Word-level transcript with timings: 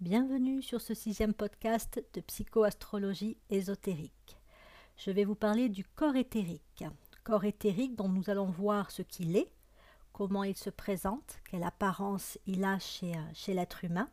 Bienvenue 0.00 0.62
sur 0.62 0.80
ce 0.80 0.94
sixième 0.94 1.34
podcast 1.34 2.02
de 2.14 2.22
psychoastrologie 2.22 3.36
ésotérique. 3.50 4.38
Je 4.96 5.10
vais 5.10 5.24
vous 5.24 5.34
parler 5.34 5.68
du 5.68 5.84
corps 5.84 6.16
éthérique. 6.16 6.84
Corps 7.22 7.44
éthérique 7.44 7.96
dont 7.96 8.08
nous 8.08 8.30
allons 8.30 8.46
voir 8.46 8.90
ce 8.90 9.02
qu'il 9.02 9.36
est, 9.36 9.52
comment 10.14 10.42
il 10.42 10.56
se 10.56 10.70
présente, 10.70 11.40
quelle 11.50 11.64
apparence 11.64 12.38
il 12.46 12.64
a 12.64 12.78
chez, 12.78 13.12
euh, 13.14 13.52
l'être 13.52 13.84
humain, 13.84 14.08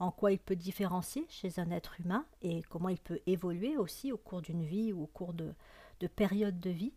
en 0.00 0.10
quoi 0.10 0.32
il 0.32 0.38
peut 0.38 0.54
différencier 0.54 1.24
chez 1.30 1.58
un 1.60 1.70
être 1.70 1.98
humain 1.98 2.26
et 2.42 2.60
comment 2.68 2.90
il 2.90 3.00
peut 3.00 3.20
évoluer 3.24 3.78
aussi 3.78 4.12
au 4.12 4.18
cours 4.18 4.42
d'une 4.42 4.66
vie 4.66 4.92
ou 4.92 5.04
au 5.04 5.06
cours 5.06 5.32
de 5.32 6.06
périodes 6.08 6.60
de 6.60 6.68
vie, 6.68 6.92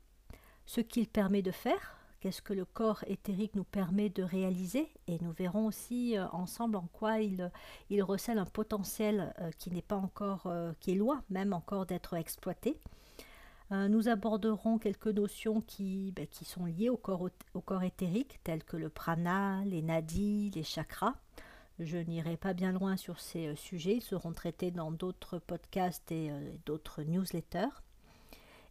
ce 0.65 0.81
qu'il 0.81 1.07
permet 1.07 1.41
de 1.41 1.51
faire, 1.51 1.98
qu'est-ce 2.20 2.41
que 2.41 2.54
le 2.54 2.65
corps 2.65 3.04
éthérique 3.07 3.55
nous 3.55 3.63
permet 3.63 4.09
de 4.09 4.23
réaliser 4.23 4.89
et 5.07 5.17
nous 5.21 5.31
verrons 5.31 5.67
aussi 5.67 6.17
euh, 6.17 6.27
ensemble 6.29 6.75
en 6.75 6.88
quoi 6.93 7.20
il, 7.20 7.52
recèle 8.03 8.38
un 8.38 8.45
potentiel 8.45 9.34
euh, 9.39 9.52
qui 9.57 9.71
n'est 9.71 9.81
pas 9.81 9.95
encore, 9.95 10.47
euh, 10.47 10.73
qui 10.80 10.91
est 10.91 10.95
loin 10.95 11.23
même 11.30 11.53
encore 11.53 11.85
d'être 11.85 12.13
exploité. 12.16 12.77
nous 13.71 14.08
aborderons 14.08 14.80
quelques 14.80 15.13
notions 15.13 15.61
qui, 15.61 16.11
ben, 16.16 16.27
sont 16.31 16.66
liées 16.66 16.89
au 16.89 16.97
corps, 16.97 17.30
au 17.53 17.61
corps 17.61 17.84
éthérique, 17.84 18.39
telles 18.44 18.63
que 18.63 18.77
le 18.77 18.89
prana, 18.89 19.63
les 19.66 19.83
nadis, 19.83 20.52
les 20.55 20.63
chakras. 20.63 21.16
Je 21.77 21.97
n'irai 21.97 22.36
pas 22.36 22.53
bien 22.53 22.72
loin 22.72 22.97
sur 22.97 23.20
ces 23.20 23.55
sujets, 23.55 23.97
ils 23.97 24.02
seront 24.02 24.33
traités 24.33 24.72
dans 24.72 24.91
d'autres 24.91 25.38
podcasts 25.38 26.11
et 26.11 26.31
d'autres 26.66 27.03
newsletters. 27.03 27.70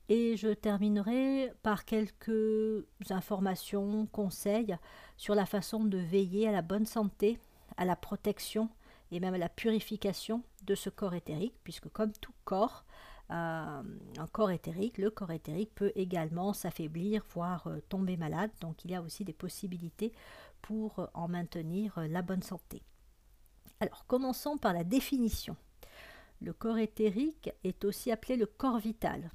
Et 0.08 0.36
je 0.36 0.48
terminerai 0.48 1.52
par 1.62 1.84
quelques 1.84 2.86
informations, 3.10 4.06
conseils 4.06 4.76
sur 5.16 5.34
la 5.34 5.44
façon 5.44 5.84
de 5.84 5.98
veiller 5.98 6.48
à 6.48 6.52
la 6.52 6.62
bonne 6.62 6.86
santé, 6.86 7.38
à 7.76 7.84
la 7.84 7.96
protection 7.96 8.70
et 9.10 9.20
même 9.20 9.34
à 9.34 9.38
la 9.38 9.48
purification 9.48 10.42
de 10.64 10.74
ce 10.74 10.88
corps 10.88 11.14
éthérique, 11.14 11.54
puisque 11.62 11.88
comme 11.88 12.12
tout 12.12 12.32
corps, 12.44 12.84
euh, 13.30 13.82
un 14.16 14.26
corps 14.32 14.50
éthérique, 14.50 14.96
le 14.96 15.10
corps 15.10 15.30
éthérique 15.30 15.74
peut 15.74 15.92
également 15.94 16.54
s'affaiblir, 16.54 17.22
voire 17.34 17.66
euh, 17.66 17.80
tomber 17.88 18.16
malade. 18.16 18.50
Donc 18.60 18.84
il 18.84 18.90
y 18.90 18.94
a 18.94 19.02
aussi 19.02 19.24
des 19.24 19.34
possibilités 19.34 20.12
pour 20.62 20.98
euh, 20.98 21.06
en 21.12 21.28
maintenir 21.28 21.98
la 22.08 22.22
bonne 22.22 22.42
santé. 22.42 22.82
Alors 23.80 24.06
commençons 24.06 24.56
par 24.56 24.72
la 24.72 24.84
définition. 24.84 25.56
Le 26.40 26.52
corps 26.52 26.78
éthérique 26.78 27.50
est 27.64 27.84
aussi 27.84 28.10
appelé 28.10 28.36
le 28.36 28.46
corps 28.46 28.78
vital. 28.78 29.30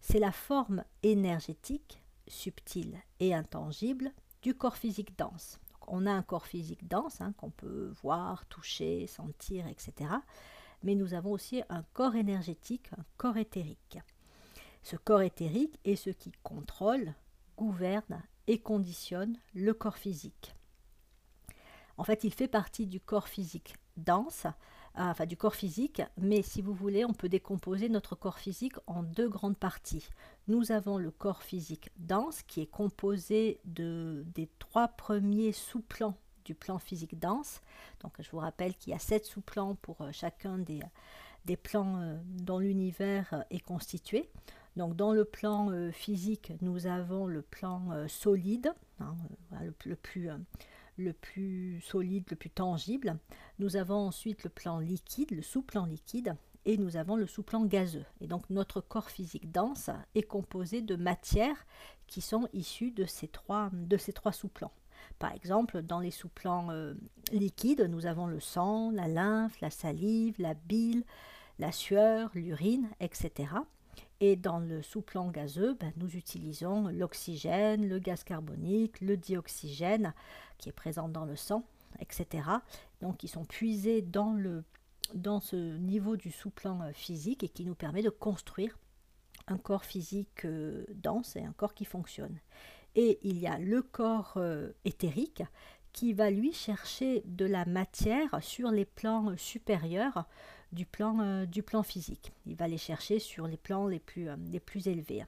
C'est 0.00 0.18
la 0.18 0.32
forme 0.32 0.84
énergétique, 1.02 2.02
subtile 2.26 2.98
et 3.20 3.34
intangible 3.34 4.12
du 4.42 4.54
corps 4.54 4.76
physique 4.76 5.16
dense. 5.18 5.58
on 5.86 6.06
a 6.06 6.12
un 6.12 6.22
corps 6.22 6.46
physique 6.46 6.88
dense 6.88 7.20
hein, 7.20 7.32
qu'on 7.36 7.50
peut 7.50 7.92
voir, 8.02 8.46
toucher, 8.46 9.06
sentir, 9.06 9.66
etc. 9.66 10.10
Mais 10.82 10.94
nous 10.94 11.14
avons 11.14 11.32
aussi 11.32 11.62
un 11.68 11.82
corps 11.92 12.16
énergétique, 12.16 12.90
un 12.96 13.04
corps 13.16 13.36
éthérique. 13.36 13.98
Ce 14.82 14.96
corps 14.96 15.22
éthérique 15.22 15.78
est 15.84 15.96
ce 15.96 16.10
qui 16.10 16.32
contrôle, 16.42 17.14
gouverne 17.56 18.22
et 18.46 18.58
conditionne 18.58 19.38
le 19.52 19.74
corps 19.74 19.98
physique. 19.98 20.54
En 21.98 22.04
fait, 22.04 22.24
il 22.24 22.32
fait 22.32 22.48
partie 22.48 22.86
du 22.86 22.98
corps 22.98 23.28
physique 23.28 23.76
dense, 23.98 24.46
enfin 24.94 25.26
du 25.26 25.36
corps 25.36 25.54
physique, 25.54 26.02
mais 26.18 26.42
si 26.42 26.62
vous 26.62 26.74
voulez, 26.74 27.04
on 27.04 27.12
peut 27.12 27.28
décomposer 27.28 27.88
notre 27.88 28.14
corps 28.14 28.38
physique 28.38 28.74
en 28.86 29.02
deux 29.02 29.28
grandes 29.28 29.56
parties. 29.56 30.08
Nous 30.48 30.72
avons 30.72 30.98
le 30.98 31.10
corps 31.10 31.42
physique 31.42 31.90
dense 31.96 32.42
qui 32.42 32.60
est 32.60 32.70
composé 32.70 33.60
de, 33.64 34.24
des 34.34 34.48
trois 34.58 34.88
premiers 34.88 35.52
sous-plans 35.52 36.16
du 36.44 36.54
plan 36.54 36.78
physique 36.78 37.18
dense. 37.18 37.60
Donc 38.02 38.12
je 38.18 38.30
vous 38.30 38.38
rappelle 38.38 38.74
qu'il 38.74 38.92
y 38.92 38.96
a 38.96 38.98
sept 38.98 39.26
sous-plans 39.26 39.76
pour 39.76 40.00
euh, 40.00 40.10
chacun 40.12 40.58
des, 40.58 40.80
des 41.44 41.56
plans 41.56 42.00
euh, 42.00 42.18
dont 42.24 42.58
l'univers 42.58 43.44
est 43.50 43.60
constitué. 43.60 44.28
Donc 44.76 44.96
dans 44.96 45.12
le 45.12 45.24
plan 45.24 45.70
physique, 45.92 46.52
nous 46.62 46.86
avons 46.86 47.26
le 47.26 47.42
plan 47.42 48.06
solide, 48.06 48.72
hein, 49.00 49.16
le, 49.84 49.96
plus 49.96 50.30
le 50.96 51.12
plus 51.12 51.80
solide, 51.80 52.24
le 52.30 52.36
plus 52.36 52.50
tangible. 52.50 53.18
Nous 53.58 53.76
avons 53.76 54.06
ensuite 54.06 54.44
le 54.44 54.50
plan 54.50 54.78
liquide, 54.78 55.30
le 55.30 55.42
sous-plan 55.42 55.86
liquide, 55.86 56.36
et 56.64 56.76
nous 56.76 56.96
avons 56.96 57.16
le 57.16 57.26
sous-plan 57.26 57.64
gazeux. 57.64 58.04
Et 58.20 58.26
donc 58.26 58.48
notre 58.50 58.80
corps 58.80 59.10
physique 59.10 59.50
dense 59.50 59.90
est 60.14 60.22
composé 60.22 60.82
de 60.82 60.96
matières 60.96 61.66
qui 62.06 62.20
sont 62.20 62.48
issues 62.52 62.90
de 62.90 63.04
ces 63.04 63.28
trois, 63.28 63.70
sous-plans. 64.32 64.72
Par 65.18 65.32
exemple, 65.32 65.82
dans 65.82 66.00
les 66.00 66.10
sous-plans 66.10 66.70
euh, 66.70 66.94
liquides, 67.32 67.86
nous 67.88 68.06
avons 68.06 68.26
le 68.26 68.40
sang, 68.40 68.90
la 68.90 69.08
lymphe, 69.08 69.60
la 69.60 69.70
salive, 69.70 70.34
la 70.38 70.54
bile, 70.54 71.04
la 71.58 71.72
sueur, 71.72 72.30
l'urine, 72.34 72.88
etc. 73.00 73.48
Et 74.20 74.36
dans 74.36 74.58
le 74.58 74.82
sous-plan 74.82 75.30
gazeux, 75.30 75.74
ben, 75.80 75.92
nous 75.96 76.14
utilisons 76.14 76.88
l'oxygène, 76.88 77.88
le 77.88 77.98
gaz 77.98 78.22
carbonique, 78.22 79.00
le 79.00 79.16
dioxygène 79.16 80.12
qui 80.58 80.68
est 80.68 80.72
présent 80.72 81.08
dans 81.08 81.24
le 81.24 81.36
sang, 81.36 81.64
etc. 82.00 82.42
Donc 83.00 83.24
ils 83.24 83.28
sont 83.28 83.46
puisés 83.46 84.02
dans, 84.02 84.34
le, 84.34 84.62
dans 85.14 85.40
ce 85.40 85.56
niveau 85.78 86.16
du 86.18 86.30
sous-plan 86.30 86.82
euh, 86.82 86.92
physique 86.92 87.42
et 87.42 87.48
qui 87.48 87.64
nous 87.64 87.74
permet 87.74 88.02
de 88.02 88.10
construire 88.10 88.78
un 89.46 89.56
corps 89.56 89.86
physique 89.86 90.44
euh, 90.44 90.84
dense 90.94 91.36
et 91.36 91.42
un 91.42 91.52
corps 91.52 91.72
qui 91.72 91.86
fonctionne. 91.86 92.38
Et 92.96 93.18
il 93.22 93.38
y 93.38 93.46
a 93.46 93.58
le 93.58 93.80
corps 93.80 94.34
euh, 94.36 94.70
éthérique 94.84 95.42
qui 95.92 96.12
va 96.12 96.30
lui 96.30 96.52
chercher 96.52 97.22
de 97.24 97.46
la 97.46 97.64
matière 97.64 98.42
sur 98.42 98.70
les 98.70 98.84
plans 98.84 99.34
supérieurs 99.38 100.26
du 100.72 100.86
plan, 100.86 101.18
euh, 101.20 101.46
du 101.46 101.62
plan 101.62 101.82
physique. 101.82 102.32
Il 102.46 102.56
va 102.56 102.68
les 102.68 102.78
chercher 102.78 103.18
sur 103.18 103.46
les 103.46 103.56
plans 103.56 103.86
les 103.86 103.98
plus, 103.98 104.28
euh, 104.28 104.36
les 104.50 104.60
plus 104.60 104.88
élevés. 104.88 105.24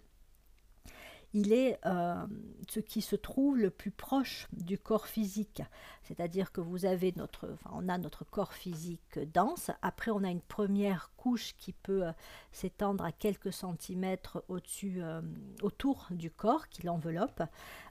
Il 1.35 1.53
est 1.53 1.79
euh, 1.87 2.27
ce 2.69 2.81
qui 2.81 3.01
se 3.01 3.17
trouve 3.17 3.59
le 3.59 3.71
plus 3.71 3.91
proche 3.91 4.49
du 4.53 4.79
corps 4.79 5.07
physique, 5.07 5.63
c'est-à-dire 6.03 6.53
que 6.53 6.61
vous 6.61 6.85
avez 6.85 7.13
notre, 7.17 7.57
on 7.73 7.89
a 7.89 7.97
notre 7.99 8.25
corps 8.25 8.53
physique 8.53 9.19
dense. 9.33 9.71
Après, 9.81 10.11
on 10.11 10.25
a 10.25 10.31
une 10.31 10.43
première 10.43 11.11
couche 11.17 11.55
qui 11.57 11.73
peut 11.73 12.05
s'étendre 12.51 13.05
à 13.05 13.13
quelques 13.13 13.53
centimètres 13.53 14.45
au-dessus, 14.49 15.01
autour 15.63 16.09
du 16.11 16.31
corps 16.31 16.69
qui 16.69 16.83
l'enveloppe. 16.83 17.43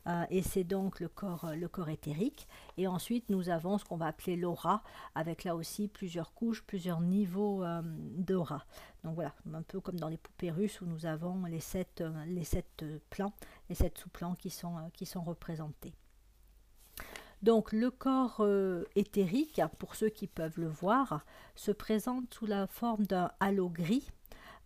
Euh, 0.08 0.26
et 0.30 0.42
c'est 0.42 0.64
donc 0.64 1.00
le 1.00 1.08
corps, 1.08 1.52
le 1.56 1.68
corps 1.68 1.90
éthérique. 1.90 2.48
Et 2.78 2.88
ensuite, 2.88 3.30
nous 3.30 3.50
avons 3.50 3.78
ce 3.78 3.86
qu'on 3.86 3.98
va 3.98 4.08
appeler 4.08 4.36
l'aura, 4.36 4.84
avec 5.16 5.44
là 5.44 5.56
aussi 5.56 5.88
plusieurs 5.88 6.34
couches, 6.34 6.64
plusieurs 6.64 7.02
niveaux 7.02 7.64
euh, 7.64 7.82
d'aura. 7.84 8.66
Donc 9.04 9.16
voilà, 9.16 9.34
un 9.54 9.64
peu 9.64 9.80
comme 9.80 10.00
dans 10.00 10.08
les 10.08 10.18
poupées 10.18 10.52
russes 10.52 10.82
où 10.82 10.86
nous 10.86 11.06
avons 11.06 11.46
les 11.46 11.60
sept, 11.60 12.02
euh, 12.02 12.44
sept 12.44 12.86
plans, 13.10 13.34
les 13.70 13.76
sept 13.76 13.98
sous-plans 13.98 14.36
qui 14.36 14.50
sont, 14.50 14.76
qui 14.94 15.06
sont 15.06 15.22
représentés. 15.22 15.94
Donc 17.42 17.72
le 17.72 17.90
corps 17.90 18.46
éthérique, 18.96 19.60
pour 19.80 19.96
ceux 19.96 20.10
qui 20.10 20.28
peuvent 20.28 20.60
le 20.60 20.68
voir, 20.68 21.26
se 21.56 21.72
présente 21.72 22.32
sous 22.32 22.46
la 22.46 22.68
forme 22.68 23.08
d'un 23.08 23.32
halo 23.40 23.68
gris 23.68 24.12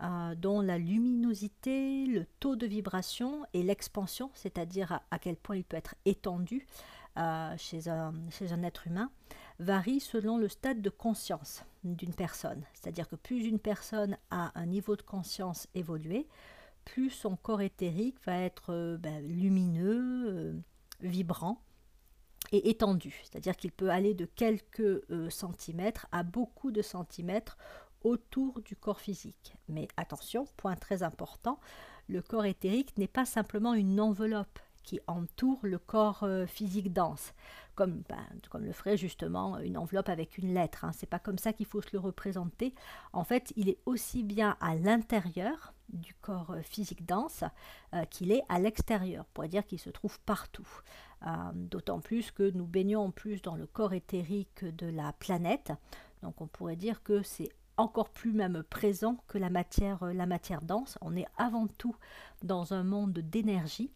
euh, 0.03 0.35
dont 0.35 0.59
la 0.59 0.77
luminosité, 0.77 2.05
le 2.05 2.25
taux 2.41 2.57
de 2.57 2.67
vibration 2.67 3.45
et 3.53 3.63
l'expansion, 3.63 4.29
c'est-à-dire 4.33 4.99
à, 5.09 5.19
quel 5.19 5.37
point 5.37 5.55
il 5.55 5.63
peut 5.63 5.77
être 5.77 5.95
étendu 6.03 6.67
euh, 7.17 7.55
chez, 7.57 7.87
un, 7.89 8.13
être 8.63 8.87
humain, 8.87 9.11
varie 9.59 9.99
selon 9.99 10.37
le 10.37 10.49
stade 10.49 10.81
de 10.81 10.89
conscience 10.89 11.63
d'une 11.83 12.13
personne. 12.13 12.63
C'est-à-dire 12.73 13.07
que 13.07 13.15
plus 13.15 13.45
une 13.45 13.59
personne 13.59 14.17
a 14.31 14.51
un 14.59 14.65
niveau 14.65 14.95
de 14.95 15.01
conscience 15.01 15.67
évolué, 15.75 16.27
plus 16.83 17.09
son 17.09 17.35
corps 17.35 17.61
éthérique 17.61 18.17
va 18.25 18.37
être 18.39 18.73
euh, 18.73 18.97
ben, 18.97 19.25
lumineux, 19.27 20.61
vibrant 21.01 21.61
et 22.51 22.69
étendu. 22.69 23.21
C'est-à-dire 23.23 23.55
qu'il 23.55 23.71
peut 23.71 23.89
aller 23.89 24.13
de 24.13 24.25
quelques 24.25 25.01
centimètres 25.31 26.07
à 26.11 26.23
beaucoup 26.23 26.71
de 26.71 26.81
centimètres 26.81 27.57
autour 28.03 28.61
du 28.61 28.75
corps 28.75 28.99
physique. 28.99 29.55
Mais 29.67 29.87
attention, 29.97 30.45
point 30.57 30.75
très 30.75 31.01
important, 31.01 31.59
le 32.07 32.21
corps 32.21 32.45
éthérique 32.45 32.97
n'est 32.97 33.07
pas 33.07 33.25
simplement 33.25 33.73
une 33.73 33.99
enveloppe 33.99 34.59
qui 34.85 34.99
entoure 35.07 35.59
le 35.63 35.77
corps 35.77 36.23
euh, 36.23 36.45
physique 36.45 36.93
dense, 36.93 37.33
comme, 37.75 38.03
ben, 38.07 38.23
comme 38.49 38.63
le 38.63 38.71
ferait 38.71 38.97
justement 38.97 39.57
une 39.59 39.77
enveloppe 39.77 40.09
avec 40.09 40.37
une 40.37 40.53
lettre. 40.53 40.85
Hein. 40.85 40.91
C'est 40.93 41.09
pas 41.09 41.19
comme 41.19 41.37
ça 41.37 41.51
qu'il 41.51 41.65
faut 41.65 41.81
se 41.81 41.89
le 41.91 41.99
représenter. 41.99 42.73
En 43.11 43.23
fait, 43.23 43.51
il 43.55 43.67
est 43.67 43.79
aussi 43.85 44.23
bien 44.23 44.55
à 44.61 44.75
l'intérieur 44.75 45.73
du 45.89 46.13
corps 46.13 46.51
euh, 46.51 46.61
physique 46.61 47.05
dense 47.05 47.43
euh, 47.93 48.05
qu'il 48.05 48.31
est 48.31 48.43
à 48.47 48.59
l'extérieur, 48.59 49.25
pour 49.33 49.45
dire 49.45 49.65
qu'il 49.65 49.79
se 49.79 49.89
trouve 49.89 50.19
partout. 50.21 50.67
D'autant 51.55 52.01
plus 52.01 52.29
que 52.29 52.51
nous 52.51 52.67
baignons 52.67 53.05
en 53.05 53.09
plus 53.09 53.41
dans 53.41 53.55
le 53.55 53.65
corps 53.65 53.93
éthérique 53.93 54.63
de 54.63 54.85
la 54.85 55.11
planète. 55.13 55.71
Donc 56.21 56.39
on 56.39 56.45
pourrait 56.45 56.75
dire 56.75 57.01
que 57.01 57.23
c'est 57.23 57.49
encore 57.77 58.09
plus 58.09 58.31
même 58.31 58.63
présent 58.69 59.17
que 59.27 59.37
la 59.37 59.49
matière, 59.49 60.03
la 60.05 60.25
matière 60.25 60.61
dense. 60.61 60.97
On 61.01 61.15
est 61.15 61.27
avant 61.37 61.67
tout 61.67 61.95
dans 62.43 62.73
un 62.73 62.83
monde 62.83 63.13
d'énergie, 63.13 63.91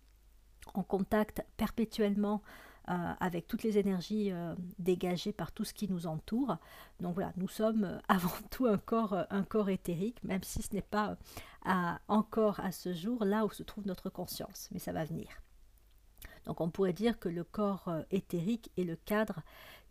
en 0.74 0.83
contact 0.83 1.44
perpétuellement 1.57 2.42
avec 3.19 3.45
toutes 3.45 3.62
les 3.62 3.77
énergies 3.77 4.31
dégagées 4.80 5.31
par 5.31 5.51
tout 5.51 5.63
ce 5.63 5.75
qui 5.75 5.88
nous 5.88 6.07
entoure. 6.07 6.57
Donc 7.00 7.13
voilà, 7.13 7.31
nous 7.38 7.48
sommes 7.48 8.01
avant 8.07 8.31
tout 8.50 8.66
un 8.66 8.80
corps, 8.80 9.27
un 9.30 9.44
corps 9.44 9.69
éthérique, 9.69 10.24
même 10.24 10.42
si 10.42 10.63
ce 10.63 10.74
n'est 10.74 10.81
pas 10.81 11.16
encore 12.07 12.60
à 12.62 12.71
ce 12.71 12.94
jour 12.94 13.25
là 13.25 13.45
où 13.45 13.51
se 13.51 13.62
trouve 13.62 13.86
notre 13.86 14.10
conscience, 14.10 14.69
mais 14.71 14.80
ça 14.80 14.92
va 14.92 15.06
venir. 15.06 15.27
Donc 16.45 16.62
on 16.62 16.71
pourrait 16.71 16.94
dire 16.94 17.19
que 17.19 17.30
le 17.30 17.44
corps 17.44 17.92
éthérique 18.10 18.71
est 18.75 18.86
le 18.86 18.95
cadre 18.95 19.42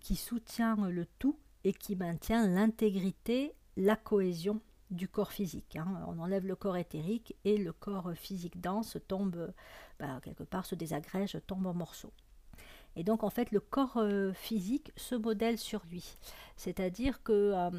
qui 0.00 0.16
soutient 0.16 0.76
le 0.88 1.06
tout 1.20 1.38
et 1.62 1.72
qui 1.72 1.94
maintient 1.94 2.48
l'intégrité, 2.48 3.54
la 3.76 3.94
cohésion 3.94 4.60
du 4.90 5.06
corps 5.06 5.32
physique. 5.32 5.76
Hein. 5.76 5.86
On 6.08 6.18
enlève 6.18 6.46
le 6.46 6.56
corps 6.56 6.76
éthérique 6.78 7.36
et 7.44 7.58
le 7.58 7.72
corps 7.72 8.12
physique 8.14 8.60
dense 8.60 8.96
tombe, 9.06 9.52
bah, 9.98 10.20
quelque 10.22 10.44
part 10.44 10.66
se 10.66 10.74
désagrège, 10.74 11.38
tombe 11.46 11.66
en 11.66 11.74
morceaux. 11.74 12.12
Et 12.96 13.04
donc 13.04 13.22
en 13.22 13.30
fait 13.30 13.52
le 13.52 13.60
corps 13.60 13.98
euh, 13.98 14.32
physique 14.32 14.92
se 14.96 15.14
modèle 15.14 15.58
sur 15.58 15.84
lui. 15.90 16.16
C'est-à-dire 16.56 17.22
que 17.22 17.32
euh, 17.32 17.70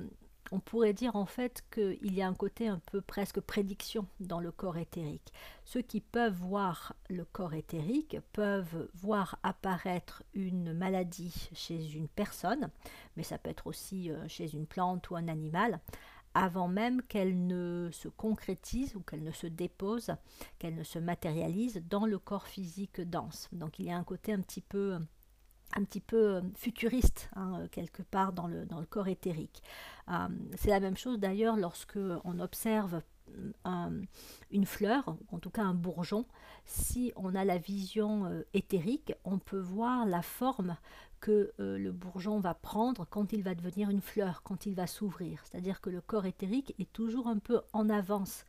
on 0.51 0.59
pourrait 0.59 0.93
dire 0.93 1.15
en 1.15 1.25
fait 1.25 1.63
qu'il 1.71 2.13
y 2.13 2.21
a 2.21 2.27
un 2.27 2.33
côté 2.33 2.67
un 2.67 2.79
peu 2.91 3.01
presque 3.01 3.39
prédiction 3.39 4.07
dans 4.19 4.39
le 4.39 4.51
corps 4.51 4.77
éthérique. 4.77 5.31
Ceux 5.65 5.81
qui 5.81 6.01
peuvent 6.01 6.33
voir 6.33 6.95
le 7.09 7.25
corps 7.25 7.53
éthérique 7.53 8.17
peuvent 8.33 8.89
voir 8.95 9.37
apparaître 9.43 10.23
une 10.33 10.73
maladie 10.73 11.49
chez 11.53 11.93
une 11.93 12.07
personne, 12.07 12.69
mais 13.15 13.23
ça 13.23 13.37
peut 13.37 13.49
être 13.49 13.67
aussi 13.67 14.11
euh, 14.11 14.27
chez 14.27 14.53
une 14.53 14.65
plante 14.65 15.09
ou 15.09 15.15
un 15.15 15.27
animal, 15.27 15.79
avant 16.39 16.69
même 16.69 17.01
qu'elle 17.01 17.47
ne 17.47 17.89
se 17.91 18.07
concrétise 18.07 18.95
ou 18.95 19.01
qu'elle 19.01 19.23
ne 19.23 19.31
se 19.31 19.45
dépose, 19.45 20.11
qu'elle 20.57 20.75
ne 20.75 20.83
se 20.83 20.97
matérialise 20.97 21.83
dans 21.89 22.05
le 22.05 22.17
corps 22.17 22.47
physique 22.47 23.01
dense. 23.01 23.49
Donc 23.51 23.77
il 23.77 23.85
y 23.85 23.91
a 23.91 23.97
un 23.97 24.05
côté 24.05 24.31
un 24.31 24.39
petit 24.39 24.61
peu 24.61 24.97
un 25.75 25.83
petit 25.83 25.99
peu 25.99 26.37
euh, 26.37 26.41
futuriste 26.55 27.29
hein, 27.35 27.67
quelque 27.71 28.01
part 28.01 28.31
dans 28.33 28.47
le, 28.47 28.65
corps 28.89 29.09
éthérique. 29.09 29.61
Euh, 30.07 30.27
c'est 30.55 30.69
la 30.69 30.79
même 30.79 30.97
chose 30.97 31.19
d'ailleurs 31.19 31.57
lorsque 31.57 31.99
on 32.23 32.39
observe 32.39 33.03
euh, 33.67 34.01
une 34.49 34.65
fleur, 34.65 35.17
en 35.31 35.39
tout 35.39 35.51
cas 35.51 35.61
un 35.61 35.75
bourgeon, 35.75 36.25
si 36.65 37.11
on 37.17 37.35
a 37.35 37.43
la 37.43 37.57
vision 37.57 38.43
éthérique, 38.53 39.13
on 39.25 39.37
peut 39.37 39.59
voir 39.59 40.07
la 40.07 40.23
forme 40.23 40.77
que 41.19 41.53
le 41.57 41.91
bourgeon 41.91 42.39
va 42.39 42.53
prendre 42.53 43.05
quand 43.09 43.33
il 43.33 43.43
va 43.43 43.55
devenir 43.55 43.89
une 43.89 44.01
fleur, 44.01 44.41
quand 44.43 44.65
il 44.65 44.75
va 44.75 44.87
s'ouvrir. 44.87 45.41
C'est-à-dire 45.45 45.81
que 45.81 45.89
le 45.89 46.01
corps 46.01 46.25
éthérique 46.25 46.73
est 46.79 46.91
toujours 46.91 47.27
un 47.27 47.39
peu 47.39 47.61
en 47.73 47.89
avance 47.89 48.45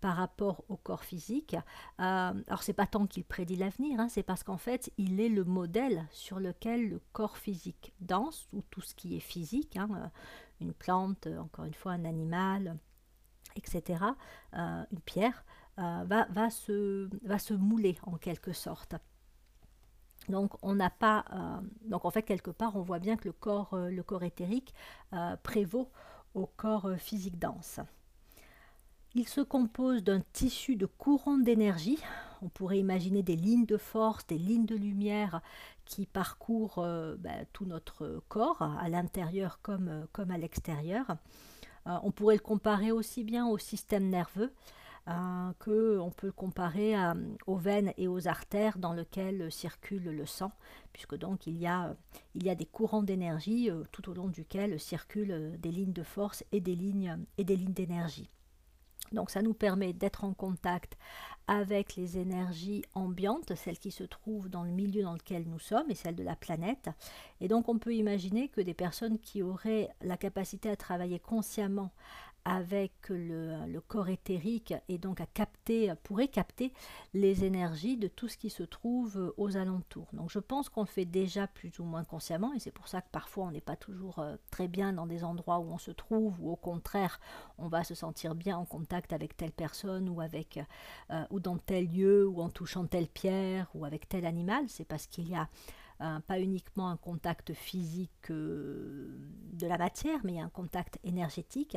par 0.00 0.16
rapport 0.16 0.64
au 0.68 0.76
corps 0.76 1.04
physique. 1.04 1.54
Euh, 2.00 2.32
alors 2.46 2.62
c'est 2.62 2.72
pas 2.72 2.86
tant 2.86 3.06
qu'il 3.06 3.24
prédit 3.24 3.56
l'avenir, 3.56 4.00
hein, 4.00 4.08
c'est 4.08 4.22
parce 4.22 4.42
qu'en 4.42 4.56
fait 4.56 4.92
il 4.98 5.20
est 5.20 5.28
le 5.28 5.44
modèle 5.44 6.06
sur 6.10 6.40
lequel 6.40 6.88
le 6.88 7.00
corps 7.12 7.36
physique 7.36 7.92
danse, 8.00 8.48
ou 8.52 8.62
tout 8.70 8.80
ce 8.80 8.94
qui 8.94 9.16
est 9.16 9.20
physique, 9.20 9.76
hein, 9.76 9.88
euh, 9.94 10.06
une 10.60 10.72
plante, 10.72 11.26
euh, 11.26 11.38
encore 11.38 11.64
une 11.64 11.74
fois 11.74 11.92
un 11.92 12.04
animal, 12.04 12.78
etc., 13.56 14.04
une 14.56 15.00
pierre, 15.04 15.44
va 15.76 16.50
se 16.50 17.54
mouler 17.54 17.98
en 18.02 18.16
quelque 18.16 18.52
sorte. 18.52 18.94
Donc 20.30 20.52
on 20.62 20.74
n'a 20.74 20.90
pas, 20.90 21.24
donc 21.84 22.04
en 22.04 22.10
fait 22.10 22.22
quelque 22.22 22.50
part 22.50 22.76
on 22.76 22.82
voit 22.82 22.98
bien 22.98 23.16
que 23.16 23.26
le 23.26 23.32
corps, 23.32 23.76
le 23.76 24.02
corps 24.02 24.22
éthérique 24.22 24.74
prévaut 25.42 25.90
au 26.34 26.46
corps 26.46 26.90
physique 26.96 27.38
dense. 27.38 27.80
Il 29.14 29.26
se 29.26 29.40
compose 29.40 30.04
d'un 30.04 30.20
tissu 30.32 30.76
de 30.76 30.86
courants 30.86 31.38
d'énergie. 31.38 31.98
On 32.42 32.48
pourrait 32.48 32.78
imaginer 32.78 33.24
des 33.24 33.34
lignes 33.34 33.66
de 33.66 33.76
force, 33.76 34.24
des 34.28 34.38
lignes 34.38 34.66
de 34.66 34.76
lumière 34.76 35.42
qui 35.84 36.06
parcourent 36.06 36.78
euh, 36.78 37.16
ben, 37.18 37.44
tout 37.52 37.64
notre 37.64 38.22
corps, 38.28 38.62
à 38.62 38.88
l'intérieur 38.88 39.58
comme, 39.62 39.88
euh, 39.88 40.24
à 40.32 40.38
l'extérieur. 40.38 41.16
Euh, 41.88 41.98
on 42.04 42.12
pourrait 42.12 42.36
le 42.36 42.40
comparer 42.40 42.92
aussi 42.92 43.24
bien 43.24 43.48
au 43.48 43.58
système 43.58 44.08
nerveux 44.08 44.52
que 45.58 45.98
on 45.98 46.10
peut 46.10 46.32
comparer 46.32 46.94
aux 47.46 47.56
veines 47.56 47.92
et 47.96 48.08
aux 48.08 48.28
artères 48.28 48.78
dans 48.78 48.92
lesquelles 48.92 49.50
circule 49.50 50.04
le 50.04 50.26
sang, 50.26 50.52
puisque 50.92 51.16
donc 51.16 51.46
il 51.46 51.56
y 51.56 51.66
a, 51.66 51.94
il 52.34 52.44
y 52.44 52.50
a 52.50 52.54
des 52.54 52.66
courants 52.66 53.02
d'énergie 53.02 53.70
tout 53.92 54.08
au 54.10 54.14
long 54.14 54.28
duquel 54.28 54.78
circulent 54.78 55.56
des 55.58 55.70
lignes 55.70 55.92
de 55.92 56.02
force 56.02 56.44
et 56.52 56.60
des 56.60 56.74
lignes, 56.74 57.18
et 57.38 57.44
des 57.44 57.56
lignes 57.56 57.72
d'énergie. 57.72 58.30
Donc 59.12 59.30
ça 59.30 59.42
nous 59.42 59.54
permet 59.54 59.92
d'être 59.92 60.24
en 60.24 60.32
contact 60.32 60.96
avec 61.48 61.96
les 61.96 62.16
énergies 62.16 62.84
ambiantes, 62.94 63.56
celles 63.56 63.78
qui 63.78 63.90
se 63.90 64.04
trouvent 64.04 64.48
dans 64.48 64.62
le 64.62 64.70
milieu 64.70 65.02
dans 65.02 65.14
lequel 65.14 65.48
nous 65.48 65.58
sommes 65.58 65.90
et 65.90 65.96
celles 65.96 66.14
de 66.14 66.22
la 66.22 66.36
planète. 66.36 66.90
Et 67.40 67.48
donc 67.48 67.68
on 67.68 67.78
peut 67.78 67.94
imaginer 67.94 68.48
que 68.48 68.60
des 68.60 68.74
personnes 68.74 69.18
qui 69.18 69.42
auraient 69.42 69.88
la 70.00 70.16
capacité 70.16 70.70
à 70.70 70.76
travailler 70.76 71.18
consciemment 71.18 71.90
avec 72.44 72.92
le, 73.08 73.80
corps 73.88 74.08
éthérique 74.08 74.74
et 74.88 74.98
donc 74.98 75.20
à 75.20 75.26
capter, 75.26 75.92
pourrait 76.02 76.28
capter 76.28 76.72
les 77.14 77.44
énergies 77.44 77.96
de 77.96 78.08
tout 78.08 78.28
ce 78.28 78.36
qui 78.36 78.50
se 78.50 78.62
trouve 78.62 79.34
aux 79.36 79.56
alentours. 79.56 80.08
Donc 80.12 80.30
je 80.30 80.38
pense 80.38 80.68
qu'on 80.68 80.82
le 80.82 80.86
fait 80.86 81.04
déjà 81.04 81.46
plus 81.46 81.78
ou 81.78 81.84
moins 81.84 82.04
consciemment 82.04 82.52
et 82.52 82.58
c'est 82.58 82.70
pour 82.70 82.88
ça 82.88 83.00
que 83.00 83.10
parfois 83.10 83.46
on 83.46 83.50
n'est 83.50 83.60
pas 83.60 83.76
toujours 83.76 84.18
euh, 84.18 84.36
très 84.50 84.68
bien 84.68 84.92
dans 84.92 85.06
des 85.06 85.24
endroits 85.24 85.58
où 85.58 85.70
on 85.72 85.78
se 85.78 85.90
trouve 85.90 86.40
ou 86.40 86.50
au 86.50 86.56
contraire 86.56 87.20
on 87.58 87.68
va 87.68 87.84
se 87.84 87.94
sentir 87.94 88.34
bien 88.34 88.56
en 88.56 88.64
contact 88.64 89.12
avec 89.12 89.36
telle 89.36 89.52
personne 89.52 90.08
ou 90.08 90.20
avec 90.20 90.60
euh, 91.10 91.24
ou 91.30 91.40
dans 91.40 91.58
tel 91.58 91.88
lieu 91.88 92.26
ou 92.26 92.40
en 92.40 92.50
touchant 92.50 92.86
telle 92.86 93.08
pierre 93.08 93.68
ou 93.74 93.84
avec 93.84 94.08
tel 94.08 94.26
animal. 94.26 94.64
C'est 94.68 94.84
parce 94.84 95.06
qu'il 95.06 95.28
y 95.28 95.34
a 95.34 95.48
pas 96.26 96.40
uniquement 96.40 96.88
un 96.88 96.96
contact 96.96 97.52
physique 97.52 98.30
euh, 98.30 99.08
de 99.52 99.66
la 99.66 99.76
matière, 99.76 100.20
mais 100.24 100.40
un 100.40 100.48
contact 100.48 100.98
énergétique. 101.04 101.76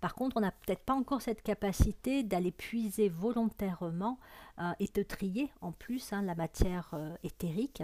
Par 0.00 0.14
contre, 0.14 0.36
on 0.36 0.40
n'a 0.40 0.50
peut-être 0.50 0.84
pas 0.84 0.94
encore 0.94 1.22
cette 1.22 1.42
capacité 1.42 2.22
d'aller 2.22 2.52
puiser 2.52 3.08
volontairement 3.08 4.18
euh, 4.58 4.72
et 4.80 4.88
de 4.92 5.02
trier 5.02 5.50
en 5.62 5.72
plus 5.72 6.12
hein, 6.12 6.22
la 6.22 6.34
matière 6.34 6.90
euh, 6.92 7.14
éthérique. 7.22 7.82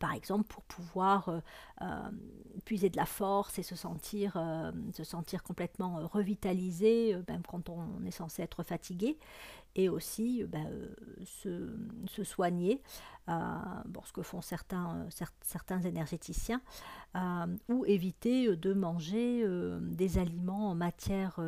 par 0.00 0.12
exemple, 0.12 0.48
pour 0.48 0.64
pouvoir 0.64 1.30
puiser 2.64 2.90
de 2.90 2.96
la 2.96 3.06
force 3.06 3.60
et 3.60 3.62
se 3.62 3.76
sentir, 3.76 4.32
se 4.92 5.04
sentir 5.04 5.44
complètement 5.44 6.00
revitalisé, 6.08 7.16
même 7.28 7.42
quand 7.46 7.68
on 7.68 8.04
est 8.04 8.10
censé 8.10 8.42
être 8.42 8.64
fatigué, 8.64 9.18
et 9.74 9.88
aussi 9.88 10.44
ben, 10.44 10.66
se, 11.24 11.74
se, 12.06 12.24
soigner 12.24 12.80
bon, 13.26 14.02
ce 14.04 14.12
que 14.12 14.22
font 14.22 14.40
certains, 14.40 14.96
euh, 14.96 15.24
certains 15.42 15.80
énergéticiens, 15.82 16.60
euh, 17.14 17.46
ou 17.68 17.84
éviter 17.84 18.56
de 18.56 18.72
manger 18.72 19.42
euh, 19.44 19.78
des 19.80 20.18
aliments 20.18 20.70
en 20.70 20.74
matière 20.74 21.40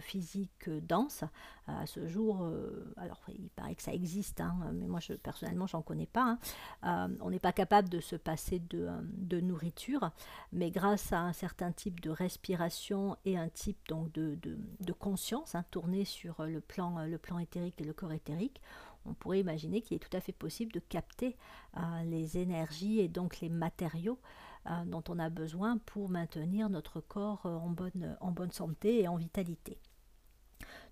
physique 0.00 0.68
dense. 0.68 1.24
À 1.66 1.86
ce 1.86 2.08
jour, 2.08 2.50
alors 2.96 3.20
il 3.28 3.48
paraît 3.50 3.76
que 3.76 3.82
ça 3.82 3.92
existe, 3.92 4.40
hein, 4.40 4.56
mais 4.74 4.88
moi 4.88 4.98
je, 4.98 5.12
personnellement 5.12 5.68
j'en 5.68 5.82
connais 5.82 6.06
pas. 6.06 6.36
Hein. 6.82 7.10
on 7.20 7.30
n'est 7.30 7.38
pas 7.38 7.52
capable 7.52 7.88
de 7.88 8.00
se 8.00 8.16
passer 8.16 8.58
de, 8.58 9.40
nourriture, 9.40 10.10
mais 10.52 10.72
grâce 10.72 11.12
à 11.12 11.20
un 11.20 11.32
certain 11.32 11.70
type 11.70 12.00
de 12.00 12.10
respiration 12.10 13.16
et 13.24 13.38
un 13.38 13.48
type 13.48 13.78
donc 13.88 14.10
de 14.10 14.92
conscience 14.98 15.54
hein, 15.54 15.64
tournée 15.70 16.04
sur 16.04 16.44
le 16.44 16.60
plan, 16.60 17.06
le 17.06 17.18
plan 17.18 17.38
éthérique 17.38 17.59
et 17.60 17.84
le 17.84 17.92
corps 17.92 18.12
éthérique, 18.12 18.60
on 19.06 19.14
pourrait 19.14 19.40
imaginer 19.40 19.80
qu'il 19.80 19.96
est 19.96 20.00
tout 20.00 20.16
à 20.16 20.20
fait 20.20 20.32
possible 20.32 20.72
de 20.72 20.80
capter 20.80 21.36
euh, 21.76 21.80
les 22.04 22.38
énergies 22.38 23.00
et 23.00 23.08
donc 23.08 23.40
les 23.40 23.48
matériaux 23.48 24.18
euh, 24.66 24.84
dont 24.84 25.04
on 25.08 25.18
a 25.18 25.30
besoin 25.30 25.78
pour 25.78 26.08
maintenir 26.08 26.68
notre 26.68 27.00
corps 27.00 27.46
euh, 27.46 27.56
en, 27.56 27.70
bonne, 27.70 28.50
santé 28.52 29.02
et 29.02 29.08
en 29.08 29.16
vitalité. 29.16 29.78